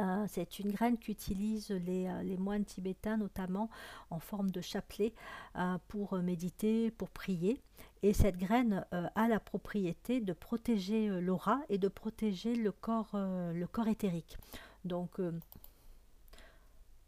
euh, 0.00 0.26
c'est 0.28 0.58
une 0.58 0.70
graine 0.70 0.96
qu'utilisent 0.96 1.70
les, 1.70 2.06
euh, 2.06 2.22
les, 2.22 2.36
moines 2.36 2.64
tibétains, 2.64 3.16
notamment 3.16 3.68
en 4.10 4.20
forme 4.20 4.50
de 4.50 4.60
chapelet, 4.60 5.12
euh, 5.56 5.78
pour 5.88 6.14
méditer, 6.18 6.90
pour 6.92 7.10
prier. 7.10 7.60
Et 8.02 8.12
cette 8.12 8.38
graine 8.38 8.84
a 8.92 9.28
la 9.28 9.40
propriété 9.40 10.20
de 10.20 10.32
protéger 10.32 11.08
l'aura 11.20 11.60
et 11.68 11.78
de 11.78 11.88
protéger 11.88 12.54
le 12.54 12.70
corps, 12.70 13.10
le 13.14 13.66
corps 13.66 13.88
éthérique. 13.88 14.36
Donc, 14.84 15.20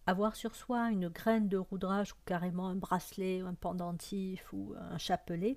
avoir 0.07 0.35
sur 0.35 0.57
soi 0.57 0.91
une 0.91 1.09
graine 1.09 1.49
de 1.49 1.57
roudrage 1.57 2.13
ou 2.13 2.17
carrément 2.25 2.69
un 2.69 2.75
bracelet, 2.75 3.41
un 3.41 3.55
pendentif 3.55 4.53
ou 4.53 4.75
un 4.77 4.99
chapelet 4.99 5.57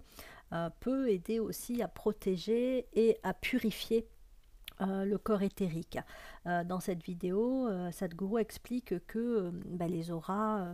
peut 0.80 1.10
aider 1.10 1.40
aussi 1.40 1.82
à 1.82 1.88
protéger 1.88 2.88
et 2.94 3.18
à 3.24 3.34
purifier 3.34 4.08
euh, 4.82 5.06
le 5.06 5.18
corps 5.18 5.44
éthérique. 5.44 6.00
Euh, 6.48 6.64
dans 6.64 6.80
cette 6.80 7.04
vidéo, 7.04 7.68
euh, 7.68 7.92
Sadhguru 7.92 8.42
explique 8.42 9.06
que 9.06 9.52
bah, 9.68 9.88
les 9.88 10.12
auras 10.12 10.74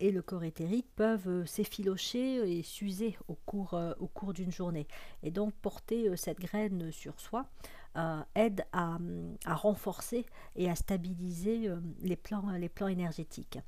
et 0.00 0.10
le 0.10 0.22
corps 0.22 0.42
éthérique 0.42 0.88
peuvent 0.96 1.44
s'effilocher 1.44 2.58
et 2.58 2.64
s'user 2.64 3.16
au 3.28 3.36
cours, 3.36 4.32
d'une 4.34 4.50
journée. 4.50 4.88
Et 5.22 5.30
donc 5.30 5.54
porter 5.54 6.16
cette 6.16 6.40
graine 6.40 6.90
sur 6.90 7.20
soi 7.20 7.46
aide 8.34 8.64
à, 8.72 8.98
renforcer 9.46 10.26
et 10.56 10.68
à 10.68 10.74
stabiliser 10.74 11.70
les 12.02 12.16
plans 12.16 12.88
énergétiques. 12.88 13.60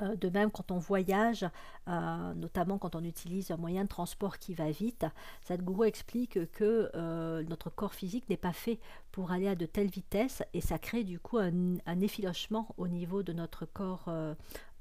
Euh, 0.00 0.16
de 0.16 0.28
même, 0.28 0.50
quand 0.50 0.70
on 0.70 0.78
voyage, 0.78 1.46
euh, 1.88 2.34
notamment 2.34 2.78
quand 2.78 2.94
on 2.94 3.04
utilise 3.04 3.50
un 3.50 3.56
moyen 3.56 3.84
de 3.84 3.88
transport 3.88 4.38
qui 4.38 4.54
va 4.54 4.70
vite, 4.70 5.06
Sadhguru 5.42 5.86
explique 5.86 6.50
que 6.52 6.90
euh, 6.94 7.42
notre 7.44 7.70
corps 7.70 7.94
physique 7.94 8.28
n'est 8.28 8.36
pas 8.36 8.52
fait 8.52 8.78
pour 9.12 9.32
aller 9.32 9.48
à 9.48 9.54
de 9.54 9.66
telles 9.66 9.90
vitesses 9.90 10.42
et 10.52 10.60
ça 10.60 10.78
crée 10.78 11.04
du 11.04 11.18
coup 11.18 11.38
un, 11.38 12.00
effilochement 12.00 12.74
au 12.76 12.88
niveau 12.88 13.22
de 13.22 13.32
notre 13.32 13.66
corps 13.66 14.10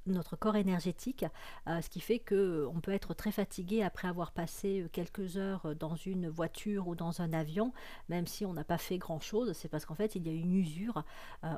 notre 0.05 0.35
corps 0.35 0.57
énergétique, 0.57 1.25
ce 1.67 1.87
qui 1.87 2.01
fait 2.01 2.19
qu'on 2.19 2.81
peut 2.81 2.91
être 2.91 3.13
très 3.13 3.31
fatigué 3.31 3.83
après 3.83 4.07
avoir 4.07 4.31
passé 4.31 4.85
quelques 4.91 5.37
heures 5.37 5.75
dans 5.75 5.95
une 5.95 6.27
voiture 6.27 6.87
ou 6.87 6.95
dans 6.95 7.21
un 7.21 7.31
avion, 7.31 7.71
même 8.09 8.27
si 8.27 8.45
on 8.45 8.51
n'a 8.51 8.65
pas 8.65 8.77
fait 8.77 8.97
grand-chose, 8.97 9.53
c'est 9.53 9.69
parce 9.69 9.85
qu'en 9.85 9.95
fait 9.95 10.15
il 10.15 10.27
y 10.27 10.29
a 10.29 10.33
une 10.33 10.55
usure 10.55 11.03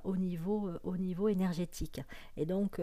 au, 0.04 0.16
niveau, 0.16 0.70
au 0.84 0.98
niveau 0.98 1.28
énergétique. 1.28 2.02
Et 2.38 2.46
donc 2.46 2.80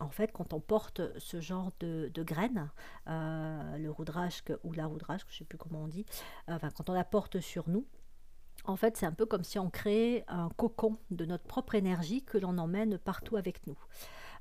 en 0.00 0.10
fait, 0.10 0.32
quand 0.32 0.52
on 0.52 0.60
porte 0.60 1.00
ce 1.18 1.40
genre 1.40 1.70
de, 1.80 2.10
graines, 2.16 2.70
euh, 3.08 3.76
le 3.78 3.90
roudrashk 3.90 4.52
ou 4.64 4.72
la 4.72 4.86
roudrashk, 4.86 5.26
je 5.28 5.34
ne 5.34 5.38
sais 5.38 5.44
plus 5.44 5.58
comment 5.58 5.82
on 5.82 5.88
dit, 5.88 6.04
euh, 6.48 6.54
enfin, 6.54 6.70
quand 6.70 6.90
on 6.90 6.94
la 6.94 7.04
porte 7.04 7.40
sur 7.40 7.68
nous, 7.68 7.86
en 8.64 8.76
fait, 8.76 8.96
c'est 8.96 9.06
un 9.06 9.12
peu 9.12 9.26
comme 9.26 9.44
si 9.44 9.58
on 9.58 9.70
créait 9.70 10.24
un 10.26 10.48
cocon 10.56 10.98
de 11.10 11.24
notre 11.24 11.44
propre 11.44 11.74
énergie 11.74 12.22
que 12.22 12.38
l'on 12.38 12.56
emmène 12.58 12.98
partout 12.98 13.36
avec 13.36 13.66
nous. 13.66 13.76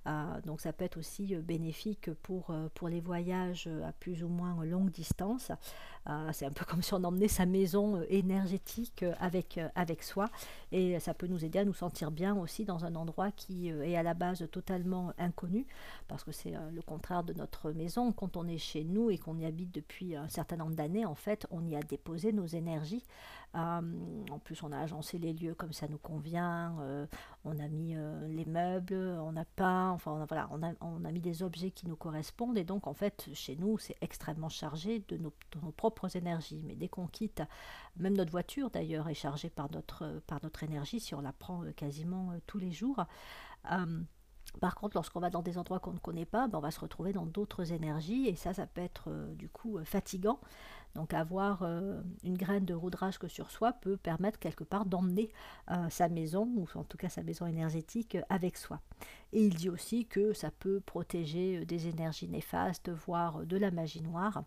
Euh, 0.05 0.41
donc 0.41 0.59
ça 0.59 0.73
peut 0.73 0.83
être 0.83 0.97
aussi 0.97 1.35
bénéfique 1.35 2.13
pour, 2.15 2.53
pour 2.73 2.89
les 2.89 2.99
voyages 2.99 3.69
à 3.85 3.93
plus 3.93 4.23
ou 4.23 4.29
moins 4.29 4.63
longue 4.65 4.91
distance. 4.91 5.51
C'est 6.31 6.45
un 6.45 6.51
peu 6.51 6.65
comme 6.65 6.81
si 6.81 6.93
on 6.93 7.03
emmenait 7.03 7.27
sa 7.27 7.45
maison 7.45 8.01
énergétique 8.09 9.05
avec, 9.19 9.59
avec 9.75 10.03
soi. 10.03 10.29
Et 10.71 10.99
ça 10.99 11.13
peut 11.13 11.27
nous 11.27 11.45
aider 11.45 11.59
à 11.59 11.65
nous 11.65 11.73
sentir 11.73 12.11
bien 12.11 12.35
aussi 12.35 12.65
dans 12.65 12.85
un 12.85 12.95
endroit 12.95 13.31
qui 13.31 13.69
est 13.69 13.95
à 13.95 14.03
la 14.03 14.13
base 14.13 14.47
totalement 14.51 15.13
inconnu. 15.17 15.65
Parce 16.07 16.23
que 16.23 16.31
c'est 16.31 16.53
le 16.71 16.81
contraire 16.81 17.23
de 17.23 17.33
notre 17.33 17.71
maison. 17.71 18.11
Quand 18.11 18.37
on 18.37 18.47
est 18.47 18.57
chez 18.57 18.83
nous 18.83 19.09
et 19.09 19.17
qu'on 19.17 19.37
y 19.37 19.45
habite 19.45 19.73
depuis 19.73 20.15
un 20.15 20.29
certain 20.29 20.57
nombre 20.57 20.75
d'années, 20.75 21.05
en 21.05 21.15
fait, 21.15 21.47
on 21.51 21.65
y 21.65 21.75
a 21.75 21.81
déposé 21.81 22.33
nos 22.33 22.47
énergies. 22.47 23.03
en 23.53 24.39
plus, 24.43 24.63
on 24.63 24.71
a 24.71 24.79
agencé 24.79 25.17
les 25.19 25.33
lieux 25.33 25.53
comme 25.53 25.73
ça 25.73 25.87
nous 25.87 25.97
convient, 25.97 26.75
on 27.45 27.59
a 27.59 27.67
mis 27.67 27.95
les 28.29 28.45
meubles, 28.45 28.95
on 29.21 29.35
a 29.35 29.45
peint, 29.45 29.91
enfin 29.91 30.11
on 30.11 30.21
a, 30.21 30.25
voilà, 30.25 30.47
on 30.51 30.63
a, 30.63 30.73
on 30.81 31.05
a, 31.05 31.11
mis 31.11 31.19
des 31.19 31.43
objets 31.43 31.71
qui 31.71 31.87
nous 31.87 31.95
correspondent. 31.95 32.57
Et 32.57 32.63
donc 32.63 32.87
en 32.87 32.93
fait 32.93 33.29
chez 33.33 33.55
nous 33.55 33.77
c'est 33.77 33.95
extrêmement 34.01 34.49
chargé 34.49 35.03
de 35.07 35.17
nos, 35.17 35.33
propres 35.75 35.92
énergies. 36.15 36.61
Mais 36.65 36.75
dès 36.75 36.87
qu'on 36.87 37.07
quitte, 37.07 37.41
même 37.97 38.15
notre 38.15 38.31
voiture 38.31 38.69
d'ailleurs 38.69 39.09
est 39.09 39.13
chargée 39.13 39.49
par 39.49 39.71
notre, 39.71 40.21
par 40.27 40.39
notre 40.43 40.63
énergie 40.63 40.99
si 40.99 41.15
on 41.15 41.21
la 41.21 41.33
prend 41.33 41.63
euh, 41.63 41.71
quasiment 41.71 42.31
euh, 42.31 42.39
tous 42.47 42.59
les 42.59 42.71
jours. 42.71 43.05
Euh, 43.71 44.01
par 44.59 44.75
contre, 44.75 44.95
lorsqu'on 44.95 45.19
va 45.19 45.29
dans 45.29 45.41
des 45.41 45.57
endroits 45.57 45.79
qu'on 45.79 45.93
ne 45.93 45.99
connaît 45.99 46.25
pas, 46.25 46.47
ben 46.47 46.59
on 46.59 46.61
va 46.61 46.69
se 46.69 46.79
retrouver 46.79 47.11
dans 47.11 47.25
d'autres 47.25 47.71
énergies 47.71 48.27
et 48.27 48.35
ça, 48.35 48.53
ça 48.53 48.67
peut 48.67 48.81
être 48.81 49.09
du 49.33 49.49
coup 49.49 49.79
fatigant. 49.83 50.39
Donc 50.93 51.15
avoir 51.15 51.63
une 51.63 52.37
graine 52.37 52.65
de 52.65 52.75
roudrage 52.75 53.17
que 53.17 53.27
sur 53.27 53.49
soi 53.49 53.73
peut 53.73 53.97
permettre 53.97 54.37
quelque 54.37 54.63
part 54.63 54.85
d'emmener 54.85 55.31
sa 55.89 56.07
maison, 56.07 56.47
ou 56.55 56.67
en 56.75 56.83
tout 56.83 56.97
cas 56.97 57.09
sa 57.09 57.23
maison 57.23 57.47
énergétique, 57.47 58.15
avec 58.29 58.57
soi. 58.57 58.79
Et 59.31 59.43
il 59.43 59.55
dit 59.55 59.69
aussi 59.69 60.05
que 60.05 60.33
ça 60.33 60.51
peut 60.51 60.81
protéger 60.81 61.65
des 61.65 61.87
énergies 61.87 62.27
néfastes, 62.27 62.91
voire 62.91 63.43
de 63.47 63.57
la 63.57 63.71
magie 63.71 64.03
noire. 64.03 64.43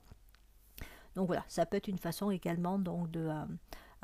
Donc 1.16 1.26
voilà, 1.26 1.44
ça 1.48 1.66
peut 1.66 1.76
être 1.76 1.88
une 1.88 1.98
façon 1.98 2.30
également 2.30 2.78
donc 2.78 3.10
de, 3.10 3.28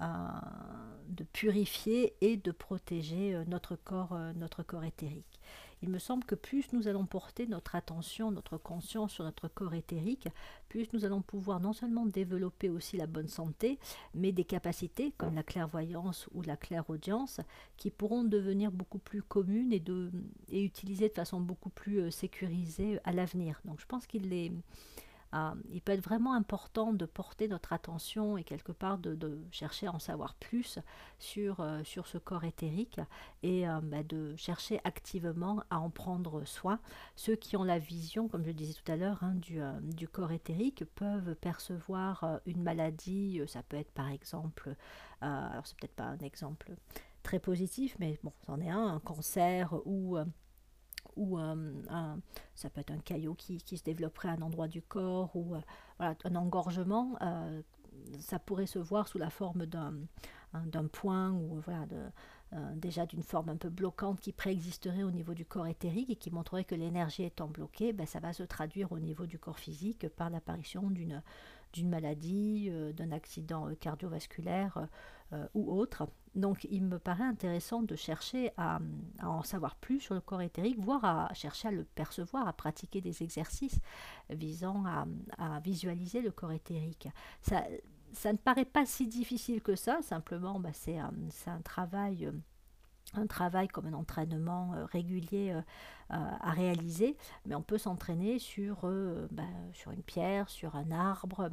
de 0.00 1.24
purifier 1.32 2.14
et 2.20 2.36
de 2.36 2.50
protéger 2.50 3.40
notre 3.46 3.76
corps, 3.76 4.18
notre 4.34 4.62
corps 4.62 4.84
éthérique 4.84 5.40
il 5.82 5.88
me 5.88 5.98
semble 5.98 6.24
que 6.24 6.36
plus 6.36 6.72
nous 6.72 6.86
allons 6.86 7.06
porter 7.06 7.46
notre 7.46 7.74
attention, 7.74 8.30
notre 8.30 8.56
conscience 8.56 9.12
sur 9.12 9.24
notre 9.24 9.48
corps 9.48 9.74
éthérique, 9.74 10.28
plus 10.68 10.86
nous 10.92 11.04
allons 11.04 11.22
pouvoir 11.22 11.60
non 11.60 11.72
seulement 11.72 12.06
développer 12.06 12.70
aussi 12.70 12.96
la 12.96 13.08
bonne 13.08 13.28
santé, 13.28 13.78
mais 14.14 14.30
des 14.30 14.44
capacités 14.44 15.12
comme 15.18 15.34
la 15.34 15.42
clairvoyance 15.42 16.28
ou 16.32 16.42
la 16.42 16.56
clairaudience 16.56 17.40
qui 17.76 17.90
pourront 17.90 18.22
devenir 18.22 18.70
beaucoup 18.70 18.98
plus 19.00 19.22
communes 19.22 19.72
et, 19.72 19.80
de, 19.80 20.12
et 20.48 20.62
utilisées 20.62 21.08
de 21.08 21.14
façon 21.14 21.40
beaucoup 21.40 21.70
plus 21.70 21.98
euh, 21.98 22.10
sécurisée 22.10 23.00
à 23.04 23.12
l'avenir. 23.12 23.60
Donc 23.64 23.80
je 23.80 23.86
pense 23.86 24.06
qu'il 24.06 24.32
est 24.32 24.52
ah, 25.34 25.54
il 25.70 25.80
peut 25.80 25.92
être 25.92 26.04
vraiment 26.04 26.34
important 26.34 26.92
de 26.92 27.06
porter 27.06 27.48
notre 27.48 27.72
attention 27.72 28.36
et 28.36 28.44
quelque 28.44 28.72
part 28.72 28.98
de, 28.98 29.38
chercher 29.50 29.86
à 29.86 29.92
en 29.92 29.98
savoir 29.98 30.34
plus 30.34 30.78
sur, 31.18 31.60
euh, 31.60 31.82
sur 31.84 32.06
ce 32.06 32.18
corps 32.18 32.44
éthérique 32.44 33.00
et 33.42 33.66
euh, 33.66 33.80
bah, 33.82 34.02
de 34.02 34.36
chercher 34.36 34.78
activement 34.84 35.64
à 35.70 35.78
en 35.78 35.88
prendre 35.88 36.44
soin. 36.44 36.80
Ceux 37.16 37.34
qui 37.34 37.56
ont 37.56 37.64
la 37.64 37.78
vision, 37.78 38.28
comme 38.28 38.42
je 38.42 38.48
le 38.48 38.54
disais 38.54 38.74
tout 38.74 38.92
à 38.92 38.96
l'heure, 38.96 39.24
hein, 39.24 39.34
du, 39.36 39.62
euh, 39.62 39.72
du, 39.80 40.06
corps 40.06 40.32
éthérique 40.32 40.84
peuvent 40.96 41.34
percevoir 41.36 42.40
une 42.44 42.62
maladie, 42.62 43.40
ça 43.46 43.62
peut 43.62 43.78
être 43.78 43.92
par 43.92 44.10
exemple, 44.10 44.74
alors 45.22 45.66
c'est 45.66 45.78
peut-être 45.78 45.94
pas 45.94 46.04
un 46.04 46.18
exemple 46.18 46.74
très 47.22 47.38
positif, 47.38 47.96
mais 47.98 48.18
bon, 48.22 48.32
c'en 48.44 48.60
est 48.60 48.68
un, 48.68 48.96
un 48.96 49.00
cancer 49.00 49.74
ou 49.86 50.18
ou 51.16 51.38
euh, 51.38 51.72
ça 52.54 52.70
peut 52.70 52.80
être 52.80 52.90
un 52.90 52.98
caillot 52.98 53.34
qui, 53.34 53.58
se 53.58 53.82
développerait 53.82 54.28
à 54.28 54.32
un 54.32 54.42
endroit 54.42 54.68
du 54.68 54.82
corps, 54.82 55.34
ou 55.34 55.54
euh, 55.54 56.14
un 56.24 56.36
engorgement, 56.36 57.16
euh, 57.22 57.62
ça 58.18 58.38
pourrait 58.38 58.66
se 58.66 58.78
voir 58.78 59.08
sous 59.08 59.18
la 59.18 59.30
forme 59.30 59.66
d'un, 59.66 59.94
d'un 60.66 60.86
point 60.86 61.30
ou 61.30 61.60
voilà, 61.60 61.86
de, 61.86 62.02
déjà 62.74 63.06
d'une 63.06 63.22
forme 63.22 63.48
un 63.48 63.56
peu 63.56 63.70
bloquante 63.70 64.20
qui 64.20 64.32
préexisterait 64.32 65.02
au 65.02 65.10
niveau 65.10 65.34
du 65.34 65.44
corps 65.44 65.66
éthérique 65.66 66.10
et 66.10 66.16
qui 66.16 66.30
montrerait 66.30 66.64
que 66.64 66.74
l'énergie 66.74 67.24
étant 67.24 67.48
bloquée, 67.48 67.92
ben, 67.92 68.06
ça 68.06 68.20
va 68.20 68.32
se 68.32 68.42
traduire 68.42 68.92
au 68.92 68.98
niveau 68.98 69.26
du 69.26 69.38
corps 69.38 69.58
physique 69.58 70.08
par 70.08 70.28
l'apparition 70.30 70.90
d'une, 70.90 71.22
d'une 71.72 71.88
maladie, 71.88 72.70
d'un 72.94 73.12
accident 73.12 73.68
cardiovasculaire 73.80 74.86
ou 75.54 75.72
autre. 75.72 76.08
Donc 76.34 76.66
il 76.70 76.82
me 76.82 76.98
paraît 76.98 77.24
intéressant 77.24 77.82
de 77.82 77.94
chercher 77.94 78.52
à, 78.56 78.80
en 79.22 79.42
savoir 79.42 79.76
plus 79.76 80.00
sur 80.00 80.14
le 80.14 80.20
corps 80.20 80.40
éthérique, 80.40 80.78
voire 80.78 81.04
à 81.04 81.34
chercher 81.34 81.68
à 81.68 81.70
le 81.70 81.84
percevoir, 81.84 82.48
à 82.48 82.52
pratiquer 82.52 83.00
des 83.00 83.22
exercices 83.22 83.78
visant 84.30 84.84
à, 84.86 85.60
visualiser 85.60 86.22
le 86.22 86.30
corps 86.30 86.52
éthérique. 86.52 87.08
Ça, 88.12 88.32
ne 88.32 88.38
paraît 88.38 88.64
pas 88.64 88.86
si 88.86 89.06
difficile 89.06 89.62
que 89.62 89.76
ça, 89.76 90.00
simplement 90.02 90.60
bah, 90.60 90.70
c'est 90.72 90.98
un, 90.98 91.12
travail 91.62 92.30
un 93.14 93.26
travail 93.26 93.68
comme 93.68 93.86
un 93.86 93.92
entraînement 93.92 94.72
euh, 94.74 94.84
régulier 94.86 95.52
euh, 95.52 95.60
à 96.08 96.50
réaliser, 96.52 97.16
mais 97.46 97.54
on 97.54 97.62
peut 97.62 97.78
s'entraîner 97.78 98.38
sur, 98.38 98.80
euh, 98.84 99.28
bah, 99.30 99.42
sur 99.72 99.90
une 99.92 100.02
pierre, 100.02 100.48
sur 100.48 100.76
un 100.76 100.90
arbre, 100.90 101.50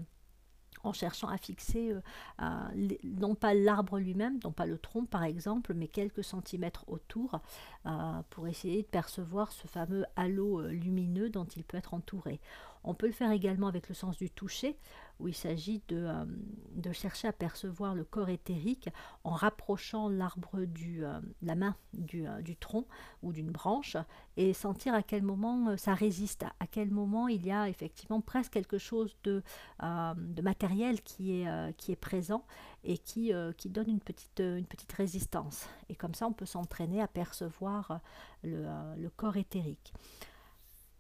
en 0.84 0.94
cherchant 0.94 1.28
à 1.28 1.38
fixer 1.38 1.94
euh, 2.42 2.88
non 3.04 3.36
pas 3.36 3.54
l'arbre 3.54 4.00
lui-même, 4.00 4.40
non 4.44 4.52
pas 4.52 4.66
le 4.66 4.78
tronc 4.78 5.06
par 5.06 5.24
exemple, 5.24 5.74
mais 5.74 5.88
quelques 5.88 6.24
centimètres 6.24 6.86
autour 6.88 7.40
euh, 7.86 7.90
pour 8.30 8.48
essayer 8.48 8.84
de 8.84 8.88
percevoir 8.88 9.52
ce 9.52 9.68
fameux 9.68 10.06
halo 10.16 10.62
euh, 10.62 10.70
lumineux 10.70 11.30
dont 11.30 11.46
il 11.46 11.64
peut 11.64 11.78
être 11.78 11.94
entouré. 11.94 12.40
On 12.84 12.94
peut 12.94 13.08
le 13.08 13.14
faire 13.14 13.32
également 13.32 13.68
avec 13.68 13.90
le 13.90 13.96
sens 13.96 14.18
du 14.18 14.30
toucher, 14.30 14.78
où 15.20 15.28
il 15.28 15.36
s'agit 15.36 15.82
de, 15.90 15.98
euh, 15.98 16.94
chercher 16.94 17.28
à 17.28 17.34
percevoir 17.34 17.94
le 17.94 18.04
corps 18.04 18.30
éthérique 18.30 18.90
en 19.24 19.32
rapprochant 19.32 20.10
l'arbre 20.10 20.62
du 20.64 21.06
euh, 21.06 21.20
la 21.42 21.56
main 21.56 21.76
du, 21.94 22.28
euh, 22.28 22.42
du 22.42 22.56
tronc 22.56 22.86
ou 23.22 23.32
d'une 23.32 23.52
branche 23.52 23.98
et 24.38 24.54
sentir 24.54 24.94
à 24.94 25.04
quel 25.04 25.22
moment 25.22 25.76
ça 25.78 25.94
résiste, 25.94 26.46
à 26.60 26.68
quel 26.68 26.90
moment 26.90 27.28
il 27.28 27.46
y 27.46 27.52
a 27.52 27.68
effectivement 27.70 28.22
presque 28.22 28.54
quelque 28.54 28.78
chose 28.78 29.16
de, 29.24 29.44
matériel 30.42 31.02
qui 31.02 31.42
est, 31.42 31.96
présent 32.00 32.46
et 32.84 32.98
qui, 32.98 33.34
donne 33.66 33.90
une 33.90 34.00
petite, 34.00 34.94
résistance. 34.96 35.68
Et 35.90 35.96
comme 35.96 36.14
ça, 36.14 36.28
on 36.28 36.34
peut 36.34 36.46
s'entraîner 36.46 37.02
à 37.02 37.08
percevoir 37.08 38.00
le 38.44 39.10
corps 39.10 39.36
éthérique. 39.36 39.94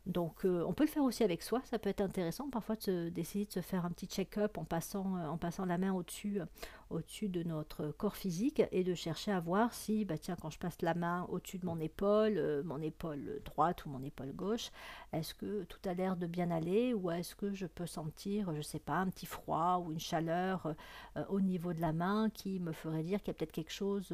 Donc 0.09 0.43
euh, 0.43 0.63
on 0.67 0.73
peut 0.73 0.85
le 0.85 0.89
faire 0.89 1.03
aussi 1.03 1.23
avec 1.23 1.43
soi, 1.43 1.61
ça 1.65 1.77
peut 1.77 1.89
être 1.89 2.01
intéressant 2.01 2.49
parfois 2.49 2.75
d'essayer 3.11 3.45
de, 3.45 3.51
se 3.51 3.61
faire 3.61 3.85
un 3.85 3.91
petit 3.91 4.07
check-up 4.07 4.57
en 4.57 4.63
passant, 4.63 5.17
euh, 5.17 5.65
la 5.67 5.77
main 5.77 5.93
au-dessus 5.93 6.41
euh, 6.41 6.45
au-dessus 6.89 7.29
de 7.29 7.43
notre 7.43 7.89
corps 7.89 8.15
physique 8.15 8.63
et 8.71 8.83
de 8.83 8.95
chercher 8.95 9.31
à 9.31 9.39
voir 9.39 9.71
si, 9.71 10.05
bah 10.05 10.17
tiens, 10.17 10.35
quand 10.41 10.49
je 10.49 10.57
passe 10.57 10.81
la 10.81 10.95
main 10.95 11.27
au-dessus 11.29 11.59
de 11.59 11.65
mon 11.67 11.79
épaule, 11.79 12.63
mon 12.65 12.81
épaule 12.81 13.39
droite 13.45 13.85
ou 13.85 13.89
mon 13.89 14.01
épaule 14.01 14.33
gauche, 14.33 14.71
est-ce 15.13 15.35
que 15.35 15.65
tout 15.65 15.77
a 15.87 15.93
l'air 15.93 16.17
de 16.17 16.25
bien 16.25 16.49
aller 16.49 16.95
ou 16.95 17.11
est-ce 17.11 17.35
que 17.35 17.53
je 17.53 17.67
peux 17.67 17.85
sentir, 17.85 18.51
je 18.53 18.57
ne 18.57 18.61
sais 18.63 18.79
pas, 18.79 18.95
un 18.95 19.09
petit 19.09 19.27
froid 19.27 19.83
ou 19.85 19.91
une 19.91 19.99
chaleur 19.99 20.73
au 21.29 21.39
niveau 21.39 21.73
de 21.73 21.81
la 21.81 21.93
main 21.93 22.31
qui 22.31 22.59
me 22.59 22.71
ferait 22.71 23.03
dire 23.03 23.19
qu'il 23.19 23.27
y 23.27 23.31
a 23.31 23.33
peut-être 23.35 23.51
quelque 23.51 23.71
chose 23.71 24.11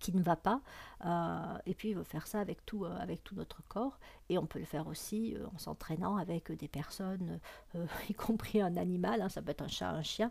qui 0.00 0.12
ne 0.12 0.22
va 0.22 0.36
pas. 0.36 0.60
Euh, 1.04 1.58
et 1.66 1.74
puis, 1.74 1.94
faire 2.04 2.26
ça 2.26 2.40
avec 2.40 2.64
tout, 2.66 2.84
euh, 2.84 2.96
avec 2.98 3.22
tout 3.22 3.34
notre 3.34 3.62
corps. 3.68 3.98
Et 4.28 4.38
on 4.38 4.46
peut 4.46 4.58
le 4.58 4.64
faire 4.64 4.86
aussi 4.86 5.36
euh, 5.36 5.46
en 5.54 5.58
s'entraînant 5.58 6.16
avec 6.16 6.50
des 6.52 6.68
personnes, 6.68 7.38
y 8.08 8.14
compris 8.14 8.60
un 8.60 8.76
animal, 8.76 9.22
hein, 9.22 9.28
ça 9.28 9.42
peut 9.42 9.50
être 9.50 9.62
un 9.62 9.68
chat, 9.68 9.90
un 9.90 10.02
chien, 10.02 10.30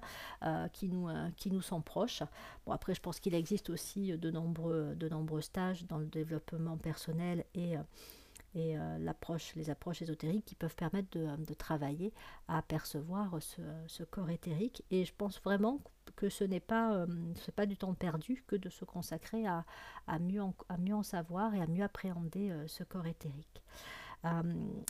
qui, 0.74 0.90
nous, 0.90 1.08
qui 1.38 1.52
nous 1.52 1.62
sont 1.62 1.82
proches. 1.82 2.24
Bon, 2.66 2.72
après, 2.72 2.94
je 2.94 3.02
pense 3.02 3.20
qu'il 3.20 3.36
existe 3.36 3.70
aussi 3.70 4.18
de 4.18 4.32
nombreux, 4.32 4.96
de 4.96 5.08
nombreux 5.08 5.42
stages 5.42 5.86
dans 5.86 5.98
le 5.98 6.06
développement 6.06 6.78
personnel 6.78 7.46
et 7.54 7.76
et 8.56 8.76
l'approche, 8.98 9.54
les 9.56 9.70
approches 9.70 10.02
ésotériques 10.02 10.46
qui 10.46 10.56
peuvent 10.56 10.76
permettre 10.76 11.10
de, 11.12 11.28
de 11.46 11.54
travailler 11.54 12.12
à 12.48 12.64
percevoir 12.64 13.38
ce, 13.40 13.62
ce, 13.86 14.04
corps 14.04 14.32
éthérique. 14.32 14.84
Et 14.90 15.06
je 15.06 15.14
pense 15.16 15.40
vraiment 15.42 15.80
que 16.20 16.28
ce 16.28 16.44
n'est 16.44 16.60
pas, 16.60 16.92
euh, 16.96 17.66
du 17.66 17.78
temps 17.78 17.94
perdu 17.94 18.44
que 18.46 18.58
de 18.58 18.70
se 18.70 18.84
consacrer 18.84 19.48
à, 19.48 19.64
à, 20.06 20.20
mieux, 20.20 20.42
en, 20.42 20.54
à 20.68 20.78
mieux 20.78 20.94
en 20.94 21.02
savoir 21.02 21.56
et 21.56 21.62
à 21.62 21.66
mieux 21.66 21.84
appréhender 21.84 22.52
euh, 22.52 22.68
ce 22.68 22.84
corps 22.84 23.08
éthérique. 23.08 23.64
Euh, 24.26 24.42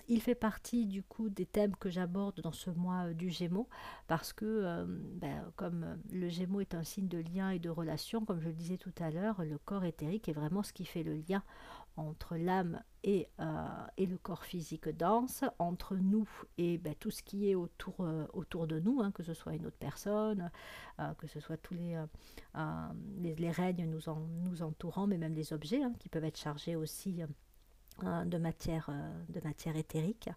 il 0.07 0.21
fait 0.21 0.35
partie 0.35 0.87
du 0.87 1.03
coup 1.03 1.29
des 1.29 1.45
thèmes 1.45 1.75
que 1.75 1.89
j'aborde 1.89 2.41
dans 2.41 2.51
ce 2.51 2.71
mois 2.71 3.13
du 3.13 3.29
Gémeaux 3.29 3.69
parce 4.07 4.33
que 4.33 4.85
ben, 4.87 5.51
comme 5.55 5.99
le 6.11 6.29
Gémeaux 6.29 6.61
est 6.61 6.73
un 6.73 6.83
signe 6.83 7.07
de 7.07 7.19
lien 7.19 7.51
et 7.51 7.59
de 7.59 7.69
relation, 7.69 8.25
comme 8.25 8.39
je 8.39 8.47
le 8.47 8.53
disais 8.53 8.77
tout 8.77 8.93
à 8.99 9.11
l'heure, 9.11 9.43
le 9.43 9.59
corps 9.59 9.85
éthérique 9.85 10.27
est 10.29 10.33
vraiment 10.33 10.63
ce 10.63 10.73
qui 10.73 10.85
fait 10.85 11.03
le 11.03 11.15
lien 11.15 11.43
entre 11.95 12.37
l'âme 12.37 12.81
et, 13.03 13.27
le 13.37 14.17
corps 14.17 14.45
physique 14.45 14.89
dense, 14.89 15.43
entre 15.59 15.95
nous 15.95 16.27
et 16.57 16.77
ben, 16.77 16.95
tout 16.95 17.11
ce 17.11 17.21
qui 17.21 17.49
est 17.49 17.55
autour, 17.55 18.67
de 18.67 18.79
nous, 18.79 19.01
hein, 19.01 19.11
que 19.11 19.23
ce 19.23 19.33
soit 19.33 19.53
une 19.53 19.65
autre 19.65 19.77
personne, 19.77 20.49
que 21.17 21.27
ce 21.27 21.39
soit 21.39 21.57
tous 21.57 21.75
les, 21.75 22.01
les, 23.35 23.51
règnes 23.51 23.85
nous, 23.85 24.01
nous 24.43 24.63
entourant, 24.63 25.07
mais 25.07 25.17
même 25.17 25.35
les 25.35 25.53
objets 25.53 25.83
hein, 25.83 25.93
qui 25.99 26.09
peuvent 26.09 26.23
être 26.23 26.39
chargés 26.39 26.75
aussi 26.75 27.21
de, 28.03 28.37
matière, 28.37 28.89
de 29.29 29.39
matière 29.43 29.75
éthérique. 29.75 30.29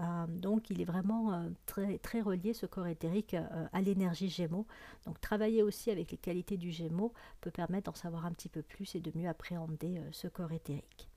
Euh, 0.00 0.26
donc 0.28 0.70
il 0.70 0.80
est 0.80 0.84
vraiment 0.84 1.32
euh, 1.32 1.48
très, 2.02 2.20
relié, 2.20 2.54
ce 2.54 2.66
corps 2.66 2.86
éthérique, 2.86 3.34
euh, 3.34 3.66
à 3.72 3.80
l'énergie 3.80 4.28
Gémeaux. 4.28 4.66
Donc 5.04 5.20
travailler 5.20 5.62
aussi 5.62 5.90
avec 5.90 6.10
les 6.10 6.16
qualités 6.16 6.56
du 6.56 6.70
Gémeaux 6.70 7.12
peut 7.40 7.50
permettre 7.50 7.90
d'en 7.90 7.96
savoir 7.96 8.24
un 8.24 8.32
petit 8.32 8.48
peu 8.48 8.62
plus 8.62 8.94
et 8.94 9.00
de 9.00 9.12
mieux 9.14 9.28
appréhender 9.28 10.00
ce 10.12 10.28
corps 10.28 10.52
éthérique. 10.52 11.08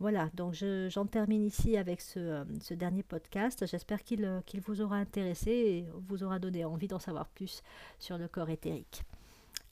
Voilà, 0.00 0.28
donc 0.34 0.54
j'en 0.54 1.06
termine 1.06 1.44
ici 1.44 1.76
avec 1.76 2.00
ce, 2.00 2.44
dernier 2.74 3.04
podcast. 3.04 3.64
J'espère 3.66 4.02
qu'il 4.02 4.26
vous 4.66 4.80
aura 4.80 4.96
intéressé 4.96 5.50
et 5.50 5.88
vous 6.08 6.24
aura 6.24 6.38
donné 6.38 6.64
envie 6.64 6.88
d'en 6.88 6.98
savoir 6.98 7.28
plus 7.28 7.62
sur 7.98 8.18
le 8.18 8.26
corps 8.26 8.50
éthérique. 8.50 9.04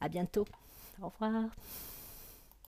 À 0.01 0.09
bientôt. 0.09 0.47
Au 1.01 1.09
revoir. 1.09 1.51